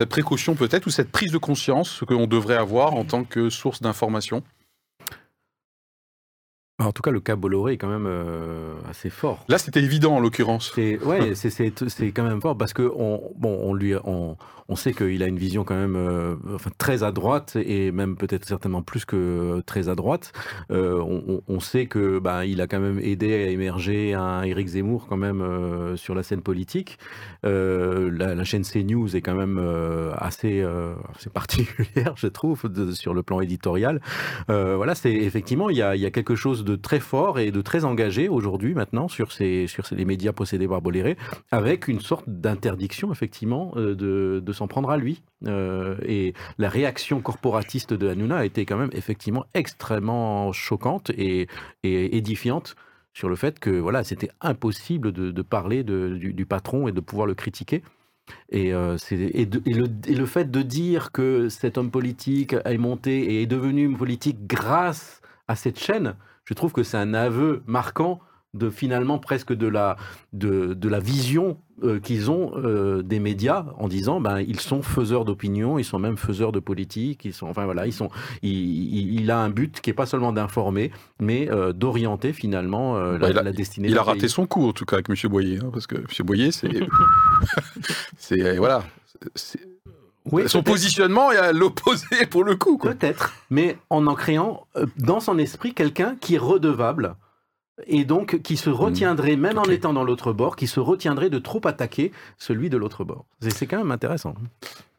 [0.00, 3.82] cette précaution peut-être ou cette prise de conscience qu'on devrait avoir en tant que source
[3.82, 4.44] d'information?
[6.80, 9.44] En tout cas, le cas Bolloré est quand même euh, assez fort.
[9.48, 10.72] Là, c'était évident en l'occurrence.
[10.76, 10.98] Ouais,
[11.34, 14.36] c'est quand même fort parce que on bon on lui on
[14.70, 18.16] on sait qu'il a une vision quand même euh, enfin très à droite et même
[18.16, 20.32] peut-être certainement plus que très à droite.
[20.70, 21.02] Euh,
[21.48, 25.16] on, sait que bah il a quand même aidé à émerger un Éric Zemmour quand
[25.16, 26.98] même sur la scène politique.
[27.42, 29.58] La, la chaîne CNews est quand même
[30.16, 30.62] assez
[31.14, 34.00] assez particulière je trouve de- sur le plan éditorial.
[34.48, 37.50] Voilà, c'est effectivement il y a, il y a quelque chose de très fort et
[37.50, 41.16] de très engagé aujourd'hui maintenant sur ces sur les médias possédés par Bolloré,
[41.50, 45.22] avec une sorte d'interdiction effectivement euh, de, de s'en prendre à lui.
[45.46, 51.46] Euh, et la réaction corporatiste de Hanouna a été quand même effectivement extrêmement choquante et,
[51.84, 52.74] et édifiante
[53.12, 57.00] sur le fait que voilà c'était impossible de, de parler de- du, patron et de
[57.00, 57.82] pouvoir le critiquer.
[58.50, 62.78] Et, euh, de- et le, et le fait de dire que cet homme politique est
[62.78, 66.14] monté et est devenu politique grâce à cette chaîne,
[66.48, 68.20] je trouve que c'est un aveu marquant
[68.54, 69.96] de finalement presque de la,
[70.32, 74.80] de, de la vision euh, qu'ils ont euh, des médias en disant ben ils sont
[74.80, 78.08] faiseurs d'opinion, ils sont même faiseurs de politique, ils sont enfin voilà ils sont
[78.42, 82.94] il, il- il a un but qui est pas seulement d'informer mais euh, d'orienter finalement
[82.94, 83.88] Bah, la, il a- la destinée.
[83.88, 84.30] Il a raté pays.
[84.30, 86.70] son coup, en tout cas, avec Monsieur Boyer, hein, parce que Monsieur Boyer, c'est.
[88.16, 88.56] c'est.
[88.56, 88.82] Voilà.
[89.34, 89.60] C'est-
[90.32, 92.78] Oui, Son positionnement est à l'opposé pour le coup.
[92.78, 97.16] Peut-être, mais en en créant euh, dans son esprit quelqu'un qui est redevable
[97.86, 101.38] et donc qui se retiendrait, même en étant dans l'autre bord, qui se retiendrait de
[101.38, 103.24] trop attaquer celui de l'autre bord.
[103.40, 104.34] C'est quand même intéressant.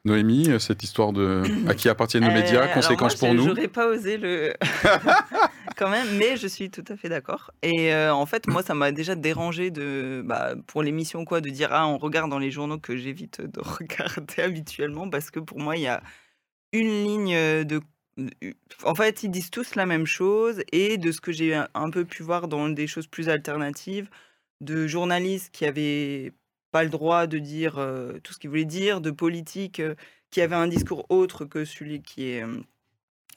[0.04, 3.42] Noémie, cette histoire de à qui appartiennent nos Euh, médias, alors conséquences moi, pour je-
[3.42, 3.48] nous.
[3.54, 4.54] J'aurais pas osé le.
[5.76, 7.52] Quand même, mais je suis tout à fait d'accord.
[7.62, 11.48] Et euh, en fait, moi, ça m'a déjà dérangé de, bah, pour l'émission, quoi, de
[11.50, 15.58] dire ah, on regarde dans les journaux que j'évite de regarder habituellement, parce que pour
[15.58, 16.02] moi, il y a
[16.72, 17.80] une ligne de.
[18.84, 22.04] En fait, ils disent tous la même chose, et de ce que j'ai un peu
[22.04, 24.08] pu voir dans des choses plus alternatives,
[24.60, 26.32] de journalistes qui avaient
[26.70, 29.94] pas le droit de dire euh, tout ce qu'ils voulaient dire, de politiques euh,
[30.30, 32.44] qui avaient un discours autre que celui qui est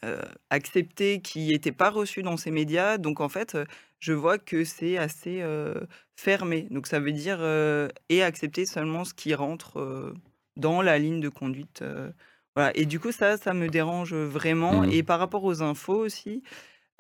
[0.03, 2.97] euh, accepté, qui n'était pas reçu dans ces médias.
[2.97, 3.57] Donc en fait,
[3.99, 5.43] je vois que c'est assez
[6.15, 6.67] fermé.
[6.69, 7.41] Donc ça veut dire
[8.09, 10.13] et accepter seulement ce qui rentre
[10.55, 11.83] dans la ligne de conduite.
[12.55, 12.71] voilà.
[12.77, 14.83] Et du coup, ça, ça me dérange vraiment.
[14.83, 14.91] Mhm.
[14.91, 16.43] Et par rapport aux infos aussi.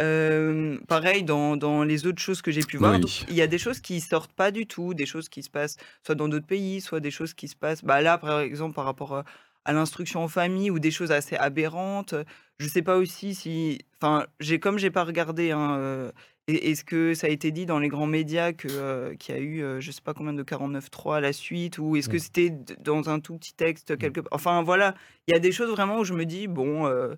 [0.03, 3.25] Euh, pareil, dans, dans les autres choses que j'ai pu voir, Oui.
[3.29, 5.77] il y a des choses qui sortent pas du tout, des choses qui se passent
[6.05, 8.85] soit dans d'autres pays, soit des choses qui se passent, bah là, par exemple, par
[8.85, 9.23] rapport à,
[9.65, 12.13] à l'instruction en famille ou des choses assez aberrantes.
[12.59, 16.11] Je sais pas aussi si, enfin, j'ai comme j'ai pas regardé, hein, euh,
[16.47, 19.41] est-ce que ça a été dit dans les grands médias que euh, qu'il y a
[19.41, 22.19] eu, euh, je sais pas combien de 49.3 à la suite, ou est-ce que Mm.
[22.19, 24.29] c'était dans un tout petit texte quelque part.
[24.33, 24.93] Enfin voilà,
[25.27, 27.15] il y a des choses vraiment où je me dis bon, euh,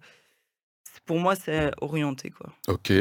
[1.06, 2.54] pour moi c'est orienté quoi.
[2.68, 2.92] Ok.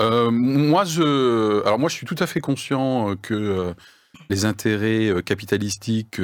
[0.00, 3.74] Euh, moi, je, alors moi, je suis tout à fait conscient euh, que euh,
[4.30, 6.20] les intérêts capitalistiques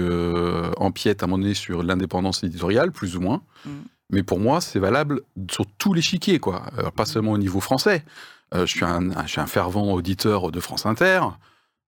[0.78, 3.42] empiètent à un moment donné sur l'indépendance éditoriale, plus ou moins.
[3.64, 3.70] Mm.
[4.10, 6.62] Mais pour moi, c'est valable sur tous les chiquiers, quoi.
[6.78, 8.04] Alors, pas seulement au niveau français.
[8.54, 11.20] Euh, je, suis un, je suis un fervent auditeur de France Inter.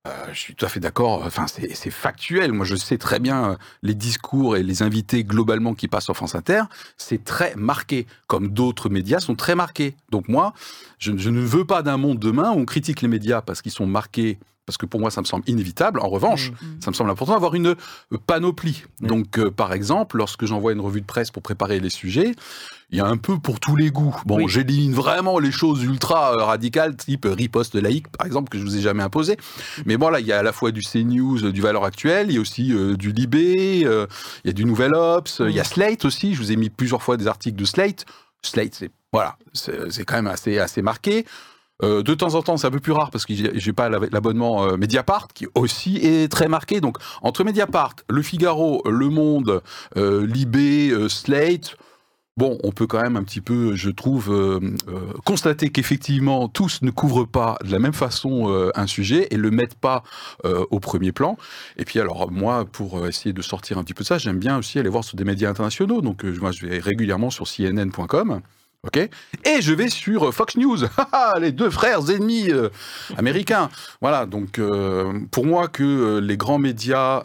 [0.07, 1.23] Euh, je suis tout à fait d'accord.
[1.25, 2.53] Enfin, c'est factuel.
[2.53, 6.17] Moi, je sais très bien euh, les discours et les invités globalement qui passent sur
[6.17, 6.63] France Inter.
[6.97, 9.97] C'est très marqué, comme d'autres médias sont très marqués.
[10.11, 10.55] Donc moi,
[10.99, 13.73] je, je ne veux pas d'un monde demain où on critique les médias parce qu'ils
[13.73, 15.99] sont marqués parce que pour moi, ça me semble inévitable.
[16.01, 16.81] En revanche, Mm.
[16.81, 17.75] ça me semble important d'avoir une
[18.27, 18.85] panoplie.
[19.01, 19.07] Mm.
[19.07, 22.33] Donc, euh, par exemple, lorsque j'envoie une revue de presse pour préparer les sujets,
[22.91, 24.15] il y a un peu pour tous les goûts.
[24.27, 24.45] Bon, Oui.
[24.49, 28.77] j'élimine vraiment les choses ultra euh, radicales, type riposte laïque, par exemple, que je vous
[28.77, 29.39] ai jamais imposé.
[29.87, 32.35] Mais voilà, il y a à la fois du CNews, euh, du Valeur Actuelle, il
[32.35, 34.07] y a aussi euh, du Libé, euh,
[34.45, 36.35] il y a du Nouvel Ops, il y a Slate aussi.
[36.35, 38.05] Je vous ai mis plusieurs fois des articles de Slate.
[38.43, 41.25] Slate, c'est voilà, c'est quand même assez assez marqué.
[41.83, 44.09] Euh, de temps en temps, c'est un peu plus rare parce que j'ai pas l'ab-
[44.13, 46.81] l'abonnement euh, Mediapart qui aussi est très marqué.
[46.81, 49.63] Donc entre Mediapart, Le Figaro, Le Monde,
[49.97, 51.77] euh, Libé, Slate.
[52.37, 54.33] Bon, on peut quand même un petit peu, je trouve,
[55.25, 59.75] constater qu'effectivement, tous ne couvrent pas de la même façon un sujet et le mettent
[59.75, 60.05] pas
[60.45, 61.37] au premier plan.
[61.79, 64.79] Et puis alors, moi, pour essayer de sortir un petit peu ça, j'aime bien aussi
[64.79, 66.01] aller voir sur des médias internationaux.
[66.01, 68.41] Donc, moi, je vais régulièrement sur CNN.com.
[68.87, 72.69] Ok Et je vais sur euh, Fox News, Haha, les deux frères ennemis euh,
[73.17, 73.71] américains.
[74.01, 77.23] Voilà, donc euh, pour moi que les grands médias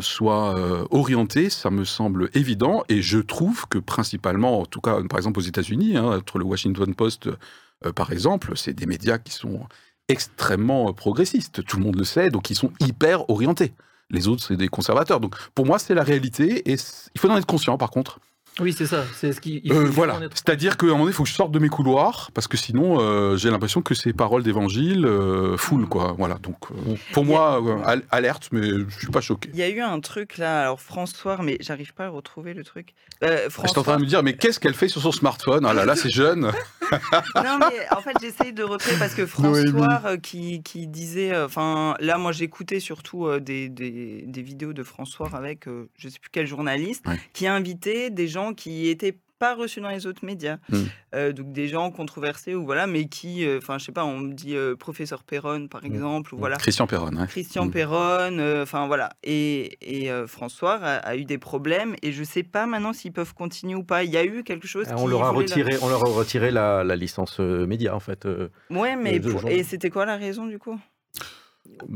[0.00, 0.56] soient
[0.90, 5.38] orientés, ça me semble évident, et je trouve que principalement, en tout cas par exemple
[5.38, 7.28] aux États-Unis, hein, entre le Washington Post
[7.94, 9.66] par exemple, c'est des médias qui sont
[10.08, 13.72] extrêmement progressistes, tout le monde le sait, donc ils sont hyper orientés.
[14.10, 15.20] Les autres, c'est des conservateurs.
[15.20, 16.76] Donc pour moi, c'est la réalité, et
[17.14, 18.20] il faut en être conscient par contre.
[18.60, 19.04] Oui, c'est ça.
[19.14, 19.62] C'est ce qui.
[19.70, 20.20] Euh, voilà.
[20.32, 22.56] C'est-à-dire qu'à un moment donné, il faut que je sorte de mes couloirs, parce que
[22.56, 26.14] sinon, euh, j'ai l'impression que ces paroles d'évangile euh, full, quoi.
[26.16, 26.36] Voilà.
[26.36, 29.50] Donc, euh, pour a- moi, euh, al- alerte, mais je suis pas choqué.
[29.52, 32.62] Il y a eu un truc là, alors François, mais j'arrive pas à retrouver le
[32.62, 32.94] truc.
[33.24, 35.10] Euh, Je suis en train François, de me dire, mais qu'est-ce qu'elle fait sur son
[35.12, 35.66] smartphone?
[35.66, 36.52] Ah là là, c'est jeune.
[37.36, 39.26] non mais en fait j'essaye de retrouver parce que.
[39.26, 44.42] François euh, qui, qui disait, euh, enfin là moi j'écoutais surtout euh, des, des, des
[44.42, 45.66] vidéos de François avec
[45.96, 50.06] je sais plus quel journaliste qui invitait des gens qui étaient pas reçus dans les
[50.06, 50.76] autres médias, Mm.
[51.14, 54.18] Euh, donc des gens controversés ou voilà, mais qui, euh, enfin je sais pas, on
[54.18, 56.56] me dit euh, professeur Perron par exemple ou voilà.
[56.56, 57.10] Christian Perron.
[57.28, 57.70] Christian Mm.
[57.70, 59.10] Perron, euh, enfin voilà.
[59.22, 63.12] Et, et euh, François a, a eu des problèmes et je sais pas maintenant s'ils
[63.12, 64.02] peuvent continuer ou pas.
[64.04, 64.86] Il y a eu quelque chose.
[64.90, 67.38] Ah, On qui leur a voulait la- retiré, on leur a retiré la, la licence
[67.40, 68.26] euh, média en fait.
[68.26, 70.78] euh, Ouais, mais pour- et c'était quoi la raison du coup?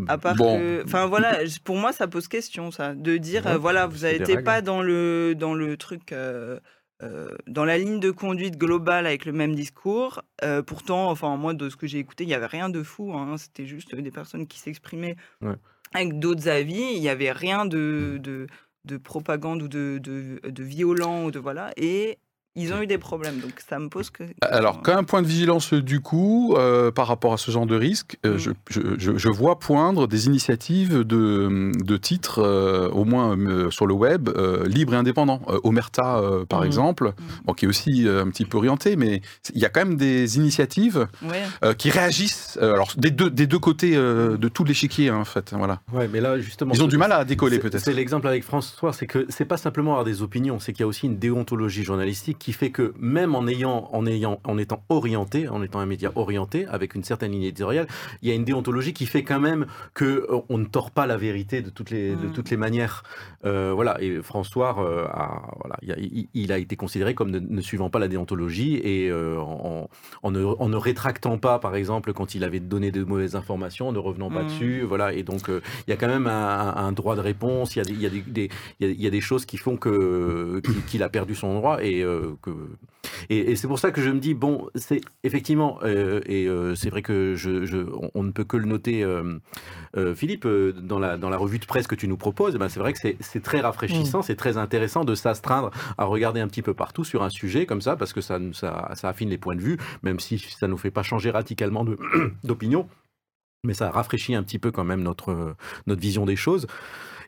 [0.08, 0.58] À part Bon.
[0.58, 4.04] que, enfin voilà, pour moi ça pose question ça, de dire Ouais, euh, voilà vous
[4.04, 4.42] n'étiez règles.
[4.44, 6.12] pas dans le dans le truc.
[6.12, 6.58] euh,
[7.02, 11.54] euh, dans la ligne de conduite globale avec le même discours, Euh, pourtant, enfin moi
[11.54, 13.12] de ce que j'ai écouté, il y avait rien de fou.
[13.14, 15.56] hein, C'était juste des personnes qui s'exprimaient Ouais.
[15.94, 16.80] avec d'autres avis.
[16.96, 18.46] Il y avait rien de, de,
[18.84, 21.72] de propagande ou de, de, de violent ou de voilà.
[21.76, 22.18] Et
[22.58, 23.38] ils ont eu des problèmes.
[23.40, 24.24] Donc ça me pose que.
[24.42, 27.76] Alors, qu'un point de vigilance euh, du coup, euh, par rapport à ce genre de
[27.76, 28.38] risque, euh, Mm.
[28.38, 33.70] je, je- je- je vois poindre des initiatives de, de titres, euh, au moins euh,
[33.70, 35.40] sur le web, euh, libres et indépendants.
[35.48, 36.66] Euh, Omerta, euh, par Mm.
[36.66, 37.12] exemple,
[37.44, 39.22] bon, qui est aussi euh, un petit peu orienté, mais
[39.54, 41.42] il y a quand même des initiatives Ouais.
[41.64, 45.16] euh, qui réagissent, euh, alors des deux, des deux côtés euh, de tout l'échiquier, hein,
[45.18, 45.52] en fait.
[45.56, 45.80] Voilà.
[45.92, 46.72] Ouais, mais là justement.
[46.74, 47.82] Ils ont du mal à décoller, peut-être.
[47.84, 50.84] C'est l'exemple avec François, c'est que c'est pas simplement avoir des opinions, c'est qu'il y
[50.84, 54.82] a aussi une déontologie journalistique qui fait que même en ayant, en ayant, en étant
[54.88, 57.86] orienté, en étant un média orienté avec une certaine ligne éditoriale,
[58.22, 61.06] il y a une déontologie qui fait quand même que euh, on ne tord pas
[61.06, 62.32] la vérité de toutes les, de Mm.
[62.32, 63.02] toutes les manières.
[63.44, 64.00] Euh, voilà.
[64.02, 67.60] Et François, euh, a, voilà, il, a, il- il a été considéré comme ne, ne
[67.60, 69.88] suivant pas la déontologie et euh, en,
[70.22, 73.88] en ne, en ne rétractant pas, par exemple, quand il avait donné de mauvaises informations,
[73.88, 74.46] en ne revenant pas Mm.
[74.46, 74.82] dessus.
[74.82, 75.12] Voilà.
[75.12, 77.76] Et donc il y a quand même un, droit de réponse.
[77.76, 79.10] Il y a des, il y a des, des- il y a- il y a
[79.10, 82.50] des choses qui font que qu'il- qu'il a perdu son droit et euh, que
[83.30, 86.74] et, et c'est pour ça que je me dis bon c'est effectivement euh, et euh,
[86.74, 90.98] c'est vrai que je, je- on, on ne peut que le noter euh, Philippe dans
[90.98, 92.98] la dans la revue de presse que tu nous proposes eh ben, c'est vrai que
[92.98, 97.04] c'est c'est très rafraîchissant c'est très intéressant de s'astreindre à regarder un petit peu partout
[97.04, 99.78] sur un sujet comme ça parce que ça ça, ça affine les points de vue
[100.02, 101.84] même si ça nous fait pas changer radicalement
[102.44, 102.88] d'opinion
[103.64, 105.56] mais ça rafraîchit un petit peu quand même notre,
[105.88, 106.66] notre vision des choses.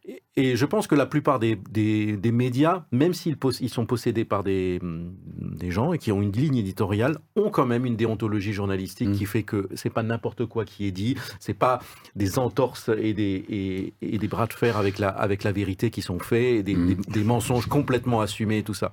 [0.07, 3.85] Et, et je pense que la plupart des, des, des médias, même s'ils ils sont
[3.85, 7.85] possédés par des, hum, des gens et qui ont une ligne éditoriale, ont quand même
[7.85, 9.13] une déontologie journalistique Mm.
[9.15, 11.81] qui fait que c'est pas n'importe quoi qui est dit, c'est pas
[12.17, 15.91] des entorses et des, et, et des bras de fer avec la, avec la vérité
[15.91, 16.87] qui sont faits, et des, Mm.
[16.95, 18.93] des, des mensonges complètement assumés, tout ça.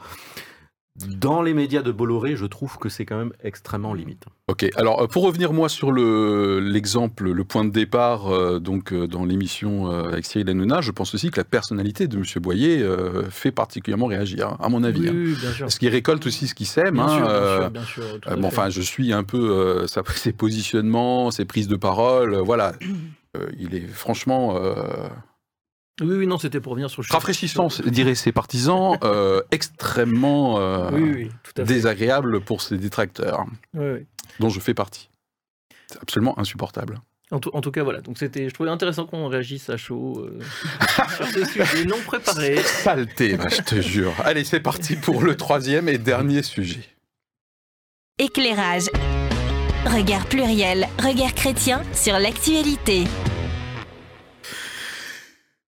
[1.05, 4.23] Dans les médias de Bolloré, je trouve que c'est quand même extrêmement limite.
[4.47, 8.91] Ok, alors euh, pour revenir moi sur le l'exemple, le point de départ euh, donc
[8.91, 12.39] euh, dans l'émission euh, avec Cyril Hanouna, je pense aussi que la personnalité de Monsieur
[12.39, 15.01] Boyer euh, fait particulièrement réagir, hein, à mon avis.
[15.01, 15.13] Oui, hein.
[15.15, 15.65] oui, bien sûr.
[15.65, 16.95] Parce qu'il récolte aussi ce qu'il sème.
[16.95, 17.27] Bien hein, sûr,
[17.69, 21.45] bien euh, sûr, bien bon, enfin, je suis un peu euh, sa- ses positionnements, ses
[21.45, 22.73] prises de parole, euh, voilà.
[23.37, 24.73] Euh, il est franchement euh,
[25.99, 30.91] Oui, oui, non, c'était pour venir sur le rafraîchissant, diraient ses partisans, euh, extrêmement euh,
[30.93, 31.73] Oui, oui, tout à fait.
[31.73, 34.05] désagréable pour ses détracteurs, Oui, oui.
[34.39, 35.09] dont je fais partie.
[35.87, 36.99] C'est absolument insupportable.
[37.31, 37.99] En tout, en tout cas, voilà.
[38.01, 40.39] Donc c'était, je trouvais intéressant qu'on réagisse à chaud euh,
[41.17, 42.57] sur ce sujet non préparé.
[42.63, 44.13] Saleté, bah, je te jure.
[44.23, 46.83] Allez, c'est parti pour le troisième et dernier sujet.
[48.19, 48.85] Éclairage.
[49.85, 53.03] Regard pluriel, regard chrétien sur l'actualité.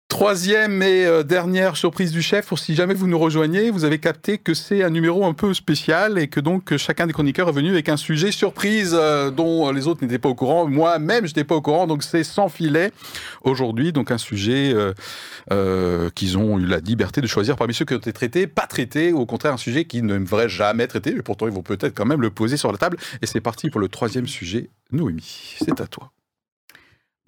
[0.10, 4.40] Troisième et euh, dernière surprise du chef, si jamais vous nous rejoignez, vous avez capté
[4.40, 7.70] que c'est un numéro un peu spécial et que donc chacun des chroniqueurs est venu
[7.70, 10.68] avec un sujet surprise euh, dont les autres n'étaient pas au courant.
[10.68, 12.92] Moi-même, je n'étais pas au courant, donc c'est sans filet
[13.44, 13.94] aujourd'hui.
[13.94, 14.94] Donc un sujet euh,
[15.52, 18.66] euh, qu'ils ont eu la liberté de choisir parmi ceux qui ont été traités, pas
[18.66, 21.62] traités, ou au contraire un sujet qu'ils ne devraient jamais traiter, mais pourtant ils vont
[21.62, 22.98] peut-être quand même le poser sur la table.
[23.22, 24.72] Et c'est parti pour le troisième sujet.
[24.92, 26.12] Noémie, c'est à toi.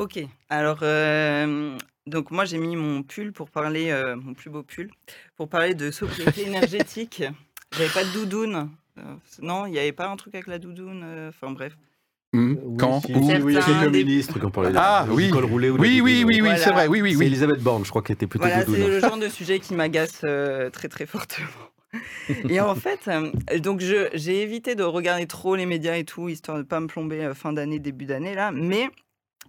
[0.01, 4.63] Ok, alors euh, donc moi j'ai mis mon pull pour parler, euh, mon plus beau
[4.63, 4.89] pull,
[5.37, 7.23] pour parler de sobriété énergétique.
[7.77, 8.69] J'avais pas de doudoune.
[8.97, 9.01] Euh,
[9.41, 11.01] non, il n'y avait pas un truc avec la doudoune.
[11.05, 11.77] euh, Enfin bref.
[12.33, 14.71] Oui, Quand si, Où si, oui, il y a quelques des- ministres qui ont parlé
[14.71, 15.29] de Ah, oui.
[15.31, 16.57] col roulé ou de la Oui, oui, oui, oui, Voilà.
[16.57, 17.25] c'est vrai, oui, oui, C'est oui.
[17.25, 18.87] Elisabeth Borne, je crois, qui était plutôt Voilà, c'est doudoune.
[18.87, 21.47] le genre de sujet qui m'agace euh, très très fortement.
[22.47, 23.09] Et en fait,
[23.59, 26.87] donc je- j'ai évité de regarder trop les médias et tout, histoire de pas me
[26.87, 28.51] plomber fin d'année, début d'année là.
[28.53, 28.89] Mais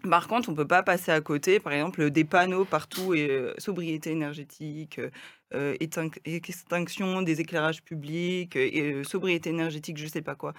[0.09, 3.55] par contre, on peut pas passer à côté, par exemple, des panneaux partout et euh,
[3.59, 5.11] sobriété énergétique, euh,
[5.55, 5.77] euh,
[6.25, 8.59] extinction des éclairages publics,
[9.05, 10.55] sobriété énergétique, je sais pas quoi.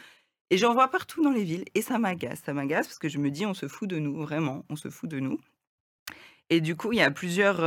[0.50, 3.18] Et j'en vois partout dans les villes et ça m'agace, ça m'agace parce que je
[3.18, 5.40] me dis on se fout de nous, vraiment, on se fout de nous.
[6.50, 7.60] Et du coup, il y a plusieurs,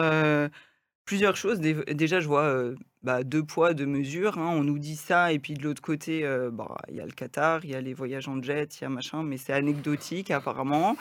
[1.06, 1.60] plusieurs choses.
[1.60, 4.36] Dé- Déjà, je vois euh, bah, deux poids, deux mesures.
[4.38, 4.50] hein.
[4.54, 7.12] On nous dit ça, et puis de l'autre côté, euh, bah, il y a le
[7.12, 10.30] Qatar, il y a les voyages en jet, il y a machin, mais c'est anecdotique
[10.30, 10.96] apparemment.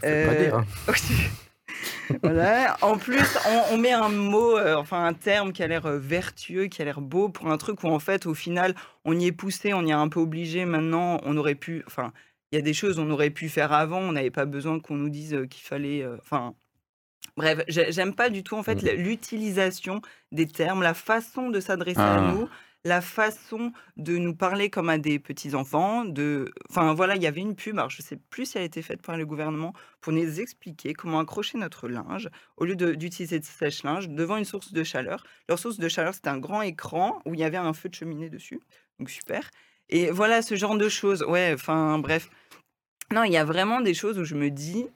[0.00, 0.56] Pas Euh, dire,
[0.88, 0.94] hein.
[2.22, 2.76] voilà.
[2.82, 3.38] En plus,
[3.70, 6.82] on, on met un mot, euh, enfin un terme qui a l'air euh, vertueux, qui
[6.82, 9.72] a l'air beau pour un truc où en fait, au final, on y est poussé,
[9.74, 10.64] on y est un peu obligé.
[10.64, 12.12] Maintenant, on aurait pu, enfin,
[12.52, 13.98] il y a des choses on aurait pu faire avant.
[14.00, 16.54] On n'avait pas besoin qu'on nous dise euh, qu'il fallait, euh, enfin.
[17.36, 18.90] Bref, j'ai- j'aime pas du tout en fait Mm.
[19.02, 20.00] l'utilisation
[20.32, 22.18] des termes, la façon de s'adresser Ah.
[22.28, 22.48] à nous,
[22.86, 26.04] la façon de nous parler comme à des petits enfants.
[26.04, 27.76] De, enfin voilà, il y avait une pub.
[27.78, 30.92] Alors je sais plus si elle a été faite par le gouvernement pour nous expliquer
[30.92, 35.24] comment accrocher notre linge au lieu de- d'utiliser de sèche-linge devant une source de chaleur.
[35.48, 37.94] Leur source de chaleur, c'était un grand écran où il y avait un feu de
[37.94, 38.60] cheminée dessus.
[39.00, 39.50] Donc super.
[39.88, 41.22] Et voilà ce genre de choses.
[41.24, 42.28] Ouais, enfin bref.
[43.12, 44.86] Non, il y a vraiment des choses où je me dis,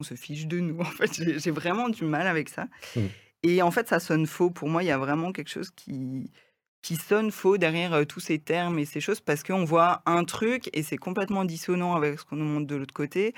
[0.00, 0.80] on se fiche de nous.
[0.80, 2.66] En fait, j'ai vraiment du mal avec ça.
[2.96, 3.00] Mm.
[3.42, 4.50] Et en fait, ça sonne faux.
[4.50, 6.30] Pour moi, il y a vraiment quelque chose qui,
[6.82, 10.24] qui sonne faux derrière euh, tous ces termes et ces choses parce qu'on voit un
[10.24, 13.34] truc et c'est complètement dissonant avec ce qu'on nous montre de l'autre côté.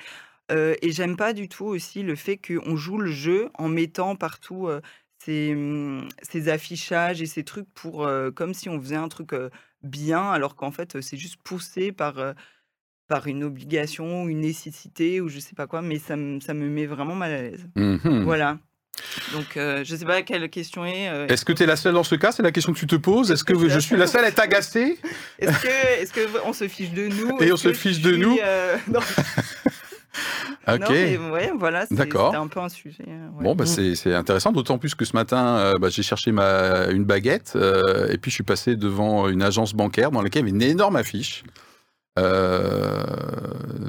[0.51, 4.17] Euh, et j'aime pas du tout aussi le fait qu'on joue le jeu en mettant
[4.17, 4.81] partout euh,
[5.19, 9.31] ces, hum, ces affichages et ces trucs pour comme si on faisait un truc
[9.83, 12.35] bien alors qu'en fait c'est juste poussé par
[13.13, 16.67] par une obligation une nécessité ou je sais pas quoi mais ça, me- ça me
[16.67, 18.23] met vraiment mal à l'aise Mhm.
[18.25, 18.59] voilà
[19.35, 21.93] donc euh, je sais pas quelle question est euh, Est-ce que tu es la seule
[21.95, 22.31] dans ce cas?
[22.33, 23.31] C'est la question que tu te poses.
[23.31, 24.99] Est-ce que je suis la seule à être agacée?
[25.39, 27.37] Est-ce que est-ce que on se fiche de nous?
[27.41, 28.39] Et on se fiche de suis, nous?
[28.43, 29.01] euh, non,
[30.69, 30.81] Ok.
[30.81, 32.35] non, mais ouais voilà D'accord.
[32.35, 33.45] un peu un sujet ouais.
[33.45, 36.87] Bon, bah, c'est c'est intéressant, d'autant plus que ce matin, euh, bah, j'ai cherché ma,
[36.91, 40.49] une baguette euh, et puis je suis passé devant une agence bancaire dans laquelle il
[40.49, 41.43] y avait une énorme affiche.
[42.19, 43.05] Euh,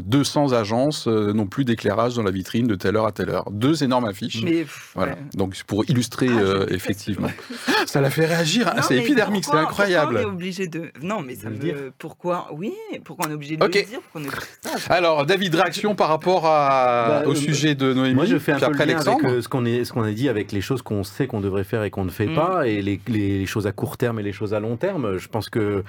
[0.06, 3.50] 200 agences euh, n'ont plus d'éclairage dans la vitrine de telle heure à telle heure.
[3.52, 4.42] Deux énormes affiches.
[4.44, 5.14] mais Voilà.
[5.14, 5.18] ouais.
[5.36, 7.28] Donc pour illustrer Ah, euh, effectivement.
[7.86, 8.74] Ça l'a fait réagir.
[8.82, 10.14] c'est épidermique, c'est incroyable.
[10.16, 10.92] Pourquoi on est obligé de.
[11.02, 11.56] Non, mais ça me.
[11.58, 11.76] dire.
[11.98, 13.76] Pourquoi Oui, pourquoi on est obligé de Ok.
[13.76, 14.94] le dire pourquoi on est obligé de ça?
[14.94, 18.54] Alors, David, réaction par rapport à, Bah, au euh, sujet de Noémie, Moi, je fais
[18.54, 20.52] un peu après le lien avec euh, ce qu'on est- ce qu'on a dit avec
[20.52, 22.36] les choses qu'on sait qu'on devrait faire et qu'on ne fait Mm.
[22.36, 25.18] pas, et les, les- les choses à court terme et les choses à long terme.
[25.18, 25.84] Je pense que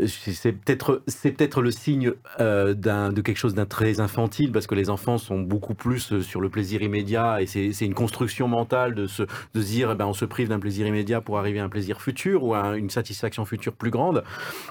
[0.00, 4.52] euh, c'est peut-être c'est peut-être le signe euh, d'un de quelque chose d'un très infantile,
[4.52, 7.94] parce que les enfants sont beaucoup plus sur le plaisir immédiat, et c'est c'est une
[7.94, 11.19] construction mentale de se, de se dire, eh ben, on se prive d'un plaisir immédiat
[11.20, 14.24] pour arriver à un plaisir futur ou à une satisfaction future plus grande.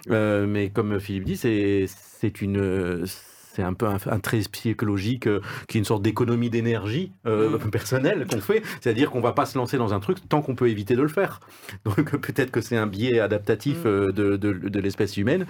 [0.10, 3.06] Euh, mais comme Philippe dit, c'est c'est une
[3.52, 7.58] c'est un peu un, un trait psychologique euh, qui est une sorte d'économie d'énergie euh,
[7.58, 7.70] Mm.
[7.72, 10.70] personnelle qu'on fait, c'est-à-dire qu'on va pas se lancer dans un truc tant qu'on peut
[10.70, 11.40] éviter de le faire.
[11.86, 13.88] Donc peut-être que c'est un biais adaptatif Mm.
[13.88, 15.46] euh, de, de, de l'espèce humaine.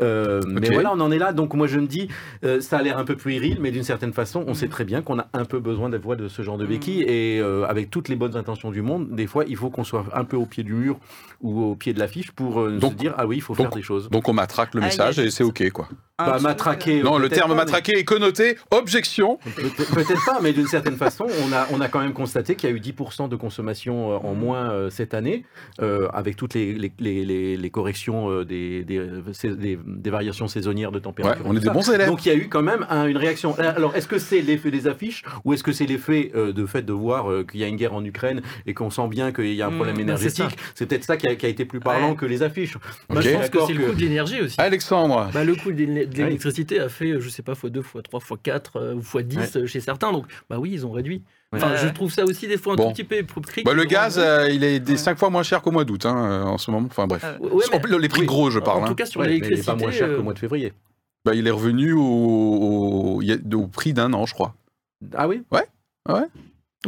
[0.00, 1.32] Euh, Mais voilà, on en est là.
[1.32, 2.08] Donc moi je me dis,
[2.44, 4.54] euh, ça a l'air un peu puéril, mais d'une certaine façon, on Mm.
[4.54, 7.02] sait très bien qu'on a un peu besoin de voix de ce genre de béquille.
[7.02, 10.04] Et euh, avec toutes les bonnes intentions du monde, des fois, il faut qu'on soit
[10.14, 10.98] un peu au pied du mur
[11.40, 13.66] ou au pied de l'affiche pour euh, Donc- se dire, ah oui, il faut donc-
[13.68, 14.08] faire des choses.
[14.10, 15.88] Donc on matraque le message et c'est OK, quoi.
[16.18, 17.02] Un Bah, matraquer.
[17.02, 18.56] Non, le terme pas, mais- matraqué est connoté.
[18.70, 19.38] Objection.
[19.56, 22.72] Peut-être pas, mais d'une certaine façon, on a, on a quand même constaté qu'il y
[22.72, 25.44] a eu 10% de consommation euh, en moins euh, cette année,
[25.82, 29.00] euh, avec toutes les, les, les, les- les corrections euh, des, des,
[29.56, 31.44] des- des variations saisonnières de Ouais, température.
[31.46, 32.08] on est des bons élèves.
[32.08, 33.54] Donc il y a eu quand même un- une réaction.
[33.58, 36.82] Alors est-ce que c'est l'effet des affiches ou est-ce que c'est l'effet euh, de fait
[36.82, 39.52] de voir euh, qu'il y a une guerre en Ukraine et qu'on sent bien qu'il
[39.54, 40.56] y a un Mm, problème bah, énergétique?
[40.74, 42.16] C'est peut-être ça qui a, qui a été plus parlant Ouais.
[42.16, 42.76] que les affiches.
[43.10, 43.22] Moi, Ok.
[43.24, 44.54] je pense que c'est le que- coût de l'énergie aussi.
[44.58, 45.28] Alexandre.
[45.34, 48.60] Bah, le coût de de l'électricité a fait, euh, je sais pas, x2, x3, x4
[48.76, 50.12] euh, ou x10 euh, chez certains.
[50.12, 51.22] Donc, bah oui, ils ont réduit.
[51.54, 51.76] Enfin, Ouais.
[51.78, 52.86] je trouve ça aussi des fois un Bon.
[52.88, 53.64] tout petit peu hypocrite.
[53.64, 54.98] Bah, le gaz, euh, il est des Ouais.
[54.98, 56.86] 5 fois moins cher qu'au mois d'août hein, euh, en ce moment.
[56.90, 57.24] Enfin bref.
[57.24, 58.26] Euh, Ouais, mais- les prix oui.
[58.26, 58.84] gros, je en parle.
[58.84, 58.94] tout hein.
[58.94, 59.72] cas, sur Ouais, mais il n'est l'électricité.
[59.76, 60.72] pas moins cher euh, qu'au mois de février.
[61.24, 64.54] Bah, il est revenu au, au- prix d'un an, je crois.
[65.14, 65.42] Ah oui?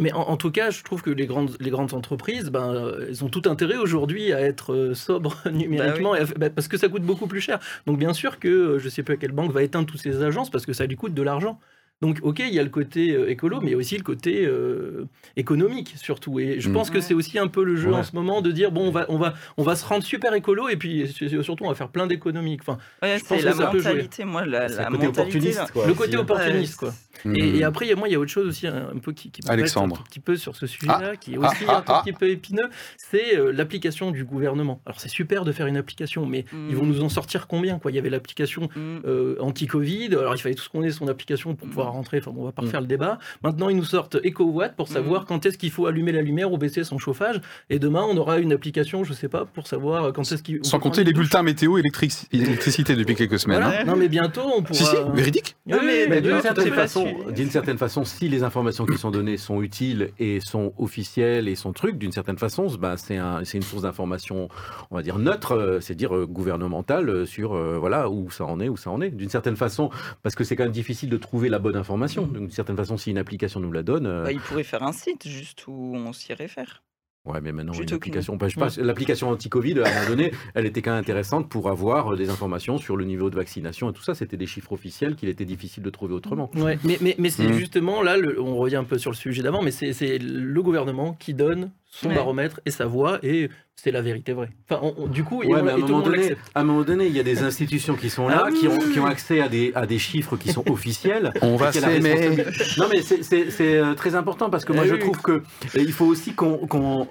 [0.01, 3.07] Mais en, en tout cas, je trouve que les grandes, les grandes entreprises, ben, euh,
[3.09, 6.69] elles ont tout intérêt aujourd'hui à être euh, sobres numériquement, et à fa- bah, parce
[6.69, 7.59] que ça coûte beaucoup plus cher.
[7.87, 10.23] Donc bien sûr que euh, je ne sais pas quelle banque va éteindre toutes ces
[10.23, 11.59] agences parce que ça lui coûte de l'argent.
[12.01, 14.47] Donc ok, il y a le côté écolo, mais il y a aussi le côté
[14.47, 16.39] euh, économique surtout.
[16.39, 16.73] Et je Mm.
[16.73, 17.97] pense que c'est aussi un peu le jeu Ouais.
[17.97, 20.33] en ce moment de dire bon, on va, on va, on va se rendre super
[20.35, 22.61] écolo et puis surtout on va faire plein d'économiques.
[22.63, 23.91] Enfin, Ouais, Je pense c'est que la ça peut jouer.
[23.95, 25.21] mentalité, moi, la, la le côté mentalité.
[25.21, 25.71] opportuniste.
[25.73, 26.21] Quoi, le côté hein.
[26.21, 26.95] opportuniste quoi.
[27.25, 27.35] Hmm.
[27.37, 28.99] Et, et après, il y a- moi, il y a autre chose aussi un, un
[28.99, 29.97] peu qui, qui Alexandre.
[29.97, 32.03] un tout petit peu sur ce sujet-là, qui est ah, aussi ah, un tout ah.
[32.05, 34.81] petit peu épineux, c'est euh, l'application du gouvernement.
[34.87, 37.91] Alors c'est super de faire une application, mais ils vont nous en sortir combien quoi?
[37.91, 38.99] Il y avait l'application Mm.
[39.07, 42.31] euh, anti-Covid, alors il fallait tout ce qu'on ait son application pour pouvoir rentrer, enfin
[42.31, 43.19] bon, on va pas refaire le débat.
[43.43, 46.59] Maintenant, ils nous sortent EcoWatt pour savoir quand est-ce qu'il faut allumer la lumière ou
[46.59, 47.41] baisser son chauffage,
[47.71, 50.61] et demain, on aura une application, je sais pas, pour savoir quand est-ce qu'il...
[50.65, 53.63] Sans compter les bulletins météo électric- électricité depuis quelques semaines.
[53.63, 53.81] Voilà.
[53.81, 53.85] hein.
[53.85, 54.79] Non, mais bientôt, on pourra...
[54.79, 55.57] Si, si, véridique.
[55.67, 56.71] Oui, Non, mais- Mais oui, d'une tout à certaine, fait.
[56.71, 57.07] façon.
[57.35, 61.55] D'une certaine façon, si les informations qui sont données sont utiles et sont officielles et
[61.57, 64.49] sont trucs, d'une certaine façon, ben, c'est un, c'est une source d'information,
[64.91, 68.61] on va dire neutre, euh, c'est-à-dire euh, gouvernementale euh, sur euh, voilà où ça en
[68.61, 69.11] est, où ça en est.
[69.11, 69.91] D'une certaine façon,
[70.23, 72.27] parce que c'est quand même difficile de trouver la bonne information.
[72.27, 74.93] D'une certaine façon, si une application nous la donne, euh, Bah, il pourrait faire un
[74.93, 76.83] site juste où on s'y réfère.
[77.25, 78.47] Ouais, mais maintenant une application, bah,
[78.79, 82.31] l'application anti-Covid, à un moment donné, elle était quand même intéressante pour avoir euh, des
[82.31, 84.15] informations sur le niveau de vaccination et tout ça.
[84.15, 86.51] C'était des chiffres officiels qu'il était difficile de trouver autrement.
[86.57, 87.53] Ouais, mais, mais, mais c'est Mhm.
[87.53, 91.15] justement là, le- on revient un peu sur le sujet d'avant, mais c'est le gouvernement
[91.19, 92.15] qui donne son Ouais.
[92.15, 94.51] baromètre et sa voix, et c'est la vérité vraie.
[94.69, 96.83] Enfin, on- on- du coup, et, on- à un, et tout donné, à un moment
[96.83, 98.93] donné, il y a des institutions qui sont là, Ah qui, ont, oui.
[98.93, 101.33] qui ont accès à des, à des chiffres qui sont officiels.
[101.43, 102.13] On va s'aimer.
[102.13, 105.01] responsabilité- Non, mais c'est- euh, très important parce que moi, Eh je oui.
[105.01, 105.43] trouve que euh,
[105.77, 107.09] il faut aussi qu'on qu'on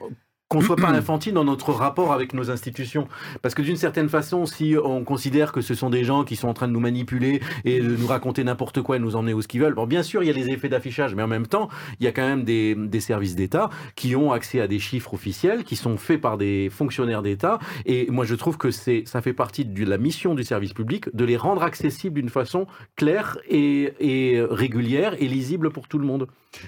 [0.50, 3.08] qu'on soit pas infantile dans notre rapport avec nos institutions.
[3.42, 6.48] Parce que d'une certaine façon, si on considère que ce sont des gens qui sont
[6.48, 9.42] en train de nous manipuler et de nous raconter n'importe quoi et nous emmener où
[9.42, 11.48] ce qu'ils veulent, bon, bien sûr, il y a les effets d'affichage, mais en même
[11.48, 11.70] temps,
[12.00, 15.14] il y a quand même des, des services d'État qui ont accès à des chiffres
[15.14, 17.60] officiels, qui sont faits par des fonctionnaires d'État.
[17.86, 21.14] Et moi, je trouve que c'est, ça fait partie de la mission du service public
[21.14, 26.06] de les rendre accessibles d'une façon claire et, et régulière et lisible pour tout le
[26.06, 26.28] monde.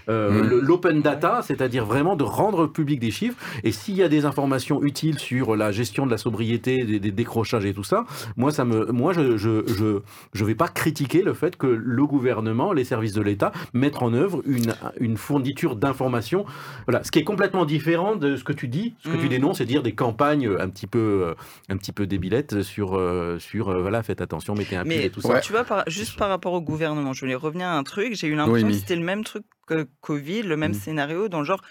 [0.10, 0.48] Euh, Mm.
[0.48, 3.38] le- L'open data, c'est-à-dire vraiment de rendre public des chiffres.
[3.64, 7.12] Et s'il y a des informations utiles sur la gestion de la sobriété, des, des
[7.12, 8.06] décrochages et tout ça,
[8.38, 10.00] moi, ça me, moi, je, je, je,
[10.34, 14.14] je vais pas critiquer le fait que le gouvernement, les services de l'État mettent en
[14.14, 16.46] œuvre une, une fourniture d'informations.
[16.88, 19.30] Voilà, ce qui est complètement différent de ce que tu dis, ce que tu Mm.
[19.30, 21.34] dénonces, c'est dire des campagnes un petit peu, euh,
[21.70, 25.10] un petit peu débilettes sur, euh, sur, voilà, faites attention, mettez un pied Mais et
[25.10, 25.40] tout ça.
[25.40, 28.14] Tu vois, par- juste par rapport au gouvernement, je voulais revenir à un truc.
[28.16, 30.82] J'ai eu l'impression Oui, que c'était le même truc que Covid, le même Mm.
[30.84, 31.62] scénario, dans le genre.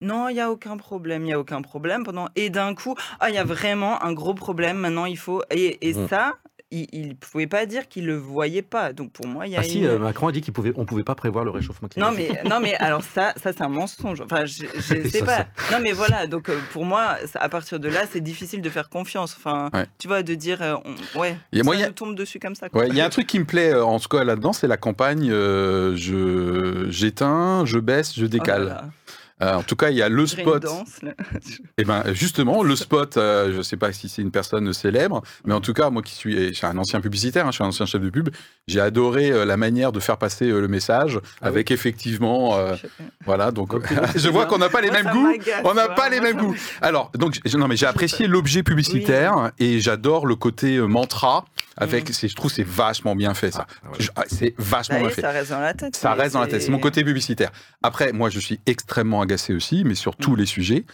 [0.00, 2.04] Non, il n'y a aucun problème, il n'y a aucun problème.
[2.04, 2.28] Pendant...
[2.36, 5.42] Et d'un coup, ah, il y a vraiment un gros problème, maintenant il faut.
[5.50, 6.08] Et, et Mm.
[6.08, 6.34] ça,
[6.70, 8.92] il ne pouvait pas dire qu'il ne le voyait pas.
[8.92, 10.84] Donc pour moi, il y a Ah si, euh, Macron a dit qu'on pouvait, on
[10.84, 12.38] pouvait pas prévoir le réchauffement Non climatique.
[12.42, 14.20] mais, non mais alors ça, ça c'est un mensonge.
[14.22, 15.36] Enfin, je, je sais Ça, pas.
[15.36, 15.46] ça.
[15.72, 18.70] Non mais voilà, donc euh, pour moi, ça- à partir de là, c'est difficile de
[18.70, 19.36] faire confiance.
[19.38, 19.86] Enfin, Ouais.
[19.98, 20.74] tu vois, de dire, euh,
[21.14, 22.66] on- ouais, Il y a ça moyen- nous tombe dessus comme ça.
[22.72, 24.76] Ouais, il y a un truc qui me plaît en tout cas là-dedans, c'est la
[24.76, 28.66] campagne euh, je j'éteins, je baisse, je Oh décale.
[28.66, 28.84] là.
[29.42, 30.64] Euh, en tout cas, il y a le spot.
[31.76, 35.54] Et ben justement, le spot, euh, je sais pas si c'est une personne célèbre, mais
[35.54, 37.68] en tout cas, moi qui suis, je suis un ancien publicitaire, hein, je suis un
[37.68, 38.28] ancien chef de pub,
[38.68, 42.86] j'ai adoré euh, la manière de faire passer le message, Ah avec effectivement, Je
[43.24, 43.50] voilà.
[43.50, 43.72] Donc,
[44.16, 45.32] je vois qu'on n'a pas les mêmes goûts.
[45.64, 46.54] On n'a pas les mêmes goûts.
[46.80, 51.44] Alors, donc, non, mais j'ai apprécié l'objet publicitaire et j'adore le côté mantra.
[51.76, 52.28] Avec, Mm.
[52.28, 53.66] je trouve, c'est vachement bien fait ça.
[53.84, 53.98] Ah, ouais.
[54.16, 55.20] Ah, c'est vachement Bah bien fait.
[55.22, 55.96] ça reste dans la tête.
[55.96, 56.62] Ça reste dans la tête.
[56.62, 57.50] C'est mon côté publicitaire.
[57.82, 60.36] Après, moi, je suis extrêmement agacé aussi, mais sur tous Mm.
[60.38, 60.84] les sujets,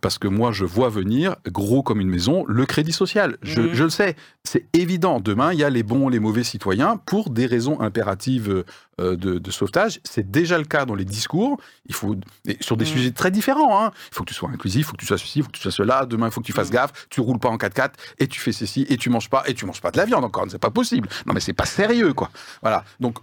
[0.00, 3.36] parce que moi, je vois venir, gros comme une maison, le crédit social.
[3.42, 3.74] Je, Mm.
[3.74, 4.16] je le sais.
[4.44, 5.20] C'est évident.
[5.20, 8.64] Demain, il y a les bons, les mauvais citoyens pour des raisons impératives euh,
[8.98, 10.00] de, de sauvetage.
[10.04, 11.60] C'est déjà le cas dans les discours.
[11.86, 12.16] Il faut,
[12.60, 12.88] sur des Mm.
[12.88, 13.84] sujets très différents.
[13.84, 13.92] hein.
[14.10, 15.56] Il faut que tu sois inclusif, il faut que tu sois ceci, il faut que
[15.56, 16.04] tu sois cela.
[16.06, 16.74] Demain, il faut que tu fasses Mm.
[16.74, 17.06] gaffe.
[17.10, 19.66] Tu roules pas en 4x4 et tu fais ceci et tu manges pas et tu
[19.66, 20.44] manges pas de la viande encore.
[20.50, 21.08] C'est pas possible.
[21.26, 22.30] Non, mais c'est pas sérieux, quoi.
[22.62, 22.84] Voilà.
[23.00, 23.18] Donc,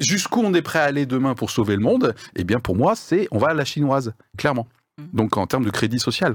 [0.00, 2.14] jusqu'où on est prêt à aller demain pour sauver le monde?
[2.36, 4.66] Eh bien, pour moi, c'est on va à la chinoise, clairement.
[4.98, 5.02] Mm.
[5.16, 6.34] Donc, en termes de crédit social.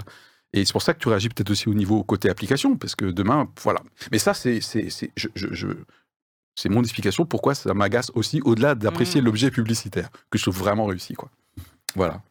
[0.53, 3.05] Et c'est pour ça que tu réagis peut-être aussi au niveau côté application, parce que
[3.05, 3.81] demain, voilà.
[4.13, 5.67] Mais ça, c'est, c'est, c'est, je, je- je-
[6.59, 9.25] c'est mon explication pourquoi ça m'agace aussi, au-delà d'apprécier Mm.
[9.25, 11.29] l'objet publicitaire, que je trouve vraiment réussi, quoi.
[11.95, 12.21] Voilà.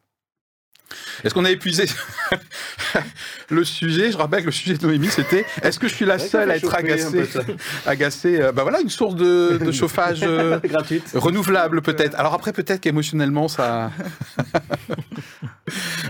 [1.23, 1.85] Est-ce qu'on a épuisé
[3.49, 4.09] le sujet?
[4.11, 6.55] Je rappelle que le sujet de Noémie, c'était est-ce que je suis la seule à
[6.55, 7.25] être agacée
[7.85, 11.11] agacée euh, Bah voilà, une source de, de chauffage euh, Gratuite.
[11.13, 12.15] renouvelable peut-être.
[12.17, 13.91] Alors après, peut-être qu'émotionnellement, ça...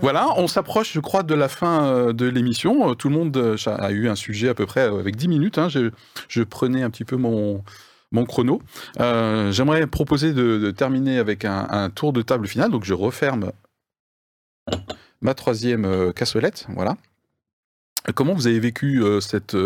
[0.01, 2.91] voilà, on s'approche, je crois, de la fin euh, de l'émission.
[2.91, 5.57] Euh, Tout le monde a eu un sujet à peu près avec 10 minutes.
[5.57, 5.69] hein.
[5.69, 5.89] Je,
[6.27, 7.63] je prenais un petit peu mon,
[8.11, 8.61] mon chrono.
[8.99, 12.71] Euh, J'aimerais proposer de, terminer avec un, tour de table final.
[12.71, 13.51] Donc je referme
[15.21, 16.67] ma troisième euh, cassolette.
[16.69, 16.97] Voilà.
[18.15, 19.57] Comment vous avez vécu euh, cette...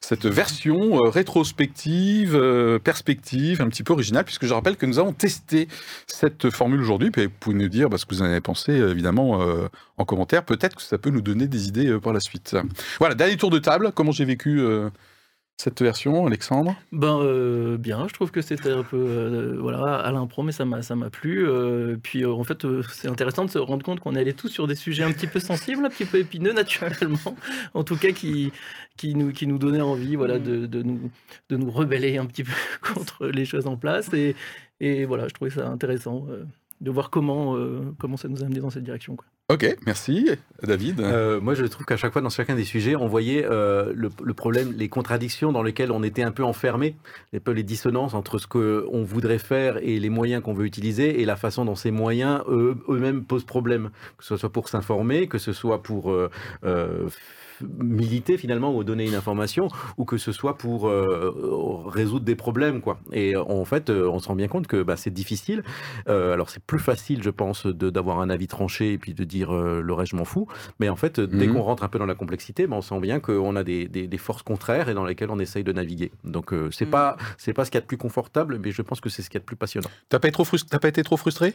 [0.00, 2.38] cette version rétrospective,
[2.82, 5.68] perspective, un petit peu originale, puisque je rappelle que nous avons testé
[6.06, 8.72] cette formule aujourd'hui, puis vous pouvez nous dire bah, ce que vous en avez pensé,
[8.72, 9.46] évidemment,
[9.98, 10.44] en commentaire.
[10.44, 12.56] Peut-être que ça peut nous donner des idées par la suite.
[12.98, 13.92] Voilà, dernier tour de table.
[13.94, 14.62] Comment j'ai vécu
[15.56, 16.74] cette version, Alexandre?
[16.92, 20.64] Ben euh, bien, je trouve que c'était un peu euh, voilà à l'impro, mais ça
[20.64, 21.48] m'a ça plu.
[21.48, 24.74] euh, puis en fait, c'est intéressant de se rendre compte qu'on allait tous sur des
[24.74, 27.36] sujets un petit peu sensibles, un petit peu épineux naturellement,
[27.72, 28.52] en tout cas qui
[28.96, 31.10] qui nous qui nous donnaient envie voilà de, de nous
[31.48, 32.52] de nous rebeller un petit peu
[32.94, 34.34] contre les choses en place et
[34.80, 36.26] et voilà, je trouvais ça intéressant
[36.80, 37.56] de voir comment
[37.98, 39.16] comment ça nous a amené dans cette direction.
[39.16, 39.26] Quoi.
[39.52, 40.30] Ok, merci.
[40.62, 43.92] David Euh, moi, je trouve qu'à chaque fois, dans chacun des sujets, on voyait euh,
[43.94, 46.96] le, le problème, les contradictions dans lesquelles on était un peu enfermé,
[47.34, 51.20] un peu les dissonances entre ce qu'on voudrait faire et les moyens qu'on veut utiliser,
[51.20, 55.28] et la façon dont ces moyens eux- eux-mêmes posent problème, que ce soit pour s'informer,
[55.28, 56.30] que ce soit pour euh,
[57.62, 62.80] militer finalement ou donner une information, ou que ce soit pour euh, résoudre des problèmes,
[62.80, 62.98] quoi.
[63.12, 65.62] Et en fait, euh, on se rend bien compte que bah, c'est difficile.
[66.08, 69.24] Euh, alors c'est plus facile, je pense, de- d'avoir un avis tranché et puis de
[69.24, 70.46] dire euh, le reste, je m'en fous.
[70.80, 71.54] Mais en fait, dès Mhm.
[71.54, 74.06] qu'on rentre un peu dans la complexité, ben, on sent bien qu'on a des, des-
[74.06, 76.12] des forces contraires et dans lesquelles on essaye de naviguer.
[76.24, 76.90] Donc euh, c'est Mhm.
[76.90, 79.22] pas c'est pas ce qu'il y a de plus confortable, mais je pense que c'est
[79.22, 79.88] ce qu'il y a de plus passionnant.
[80.08, 81.54] T'as pas, été trop frust- t'as pas été trop frustré?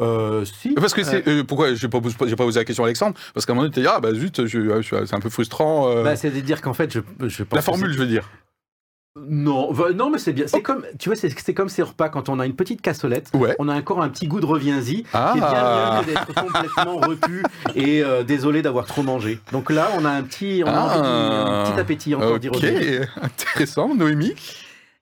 [0.00, 0.74] Euh, si.
[0.74, 1.26] Parce que c'est.
[1.28, 3.16] euh, pourquoi j'ai pas, pas posé la question à Alexandre?
[3.34, 5.30] Parce qu'à un moment donné, tu dit, ah bah zut, je- je- c'est un peu
[5.30, 5.88] frustrant.
[5.90, 8.22] euh, Bah, c'est de dire qu'en fait, je, je pense la formule, je veux dire.
[8.32, 10.46] c'est- Non, va- non, mais c'est bien.
[10.46, 13.28] C'est comme, tu vois, c'est c'est comme ces repas quand on a une petite cassolette.
[13.34, 13.56] Ouais.
[13.58, 15.32] On a encore un petit goût de reviens-y, Ah.
[15.32, 17.42] qui est bien mieux que d'être complètement repu
[17.74, 19.40] et euh, désolé d'avoir trop mangé.
[19.52, 21.62] Donc là, on a un petit, on a envie d'y- Ah.
[21.66, 23.12] un petit appétit encore d'y Ok, revenir.
[23.20, 23.94] intéressant.
[23.94, 24.34] Noémie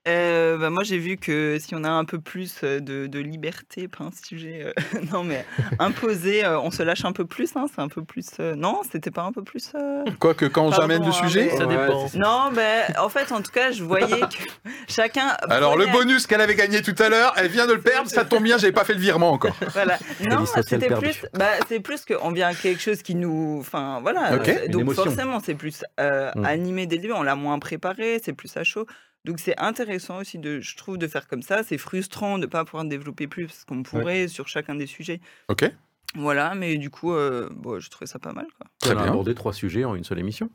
[0.08, 3.18] Euh, bah, moi, j'ai vu que si on a un peu plus euh, de, de
[3.18, 4.72] liberté, pas un sujet, euh,
[5.12, 5.44] non mais
[5.78, 8.26] imposé, euh, on se lâche un peu plus, hein, c'est un peu plus.
[8.40, 9.72] euh, non, c'était pas un peu plus.
[9.74, 11.50] euh, Quoique, quand j'amène le hein, sujet.
[11.52, 12.06] mais- Ça dépend.
[12.14, 15.28] Non, mais en fait, en tout cas, je voyais que chacun.
[15.50, 18.24] Alors, le bonus qu'elle avait gagné tout à l'heure, elle vient de le perdre, ça
[18.24, 19.56] tombe bien, j'avais pas fait le virement encore.
[19.74, 19.98] Voilà.
[20.28, 21.24] Non, c'était plus.
[21.34, 23.58] Bah, c'est plus qu'on vient à quelque chose qui nous.
[23.60, 24.38] Enfin, voilà.
[24.68, 26.44] Donc, forcément, c'est plus euh, Mm.
[26.44, 27.14] animé dès le début.
[27.14, 28.86] On l'a moins préparé, c'est plus à chaud.
[29.24, 31.62] Donc, c'est intéressant aussi, de, je trouve, de faire comme ça.
[31.62, 35.20] C'est frustrant de ne pas pouvoir développer plus parce qu'on pourrait sur chacun des sujets.
[35.48, 35.70] Ok,
[36.14, 38.46] Voilà, mais du coup, euh, bon, je trouvais ça pas mal.
[38.56, 38.66] Quoi.
[38.80, 39.10] très on a bien.
[39.12, 40.48] abordé trois sujets en une seule émission.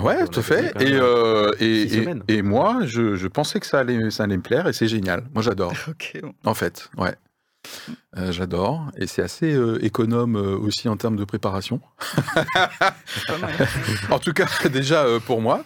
[0.00, 0.72] Ouais, tout à fait.
[0.82, 4.42] Et, euh, et, et- et moi, je, je pensais que ça allait, ça allait me
[4.42, 5.24] plaire et c'est génial.
[5.34, 6.34] Moi, j'adore, Ok, bon.
[6.44, 6.90] en fait.
[6.96, 7.14] Ouais.
[8.16, 8.90] Euh, j'adore.
[8.96, 11.80] Et c'est assez euh, économe euh, aussi en termes de préparation.
[13.40, 13.52] mal.
[14.10, 15.64] en tout cas, déjà pour moi,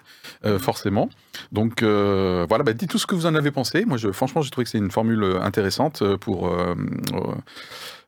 [0.59, 1.11] forcément.
[1.53, 3.85] Donc voilà, bah, dites tout ce que vous en avez pensé.
[3.85, 6.51] Moi, je, franchement, j'ai trouvé que c'est une formule intéressante pour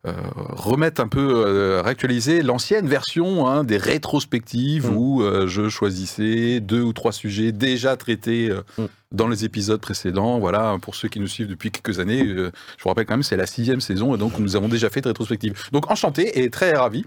[0.04, 4.96] remettre un peu, réactualiser l'ancienne version hein, des rétrospectives Mm.
[4.96, 8.84] où je choisissais deux ou trois sujets déjà traités Mm.
[9.12, 10.38] Dans les épisodes précédents.
[10.38, 13.22] Voilà, pour ceux qui nous suivent depuis quelques années, euh, je vous rappelle quand même,
[13.22, 15.54] c'est la sixième saison et donc nous avons déjà fait de rétrospective.
[15.72, 17.04] Donc enchanté et très ravi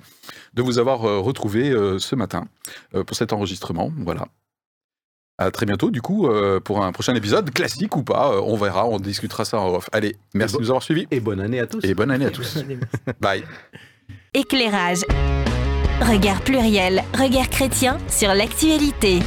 [0.54, 2.48] de vous avoir euh, retrouvé euh, ce matin
[2.96, 3.92] euh, pour cet enregistrement.
[4.00, 4.28] Voilà.
[5.40, 8.56] À très bientôt, du coup, euh, pour un prochain épisode, classique ou pas, euh, on
[8.56, 9.90] verra, on discutera ça en off.
[9.92, 11.84] Allez, merci bon- de nous avoir suivis Et bonne année à tous.
[11.84, 12.60] et bonne année à tous.
[13.20, 13.44] Bye.
[14.36, 15.00] Éclairage.
[16.02, 19.20] Regard pluriel, regard chrétien sur l'actualité.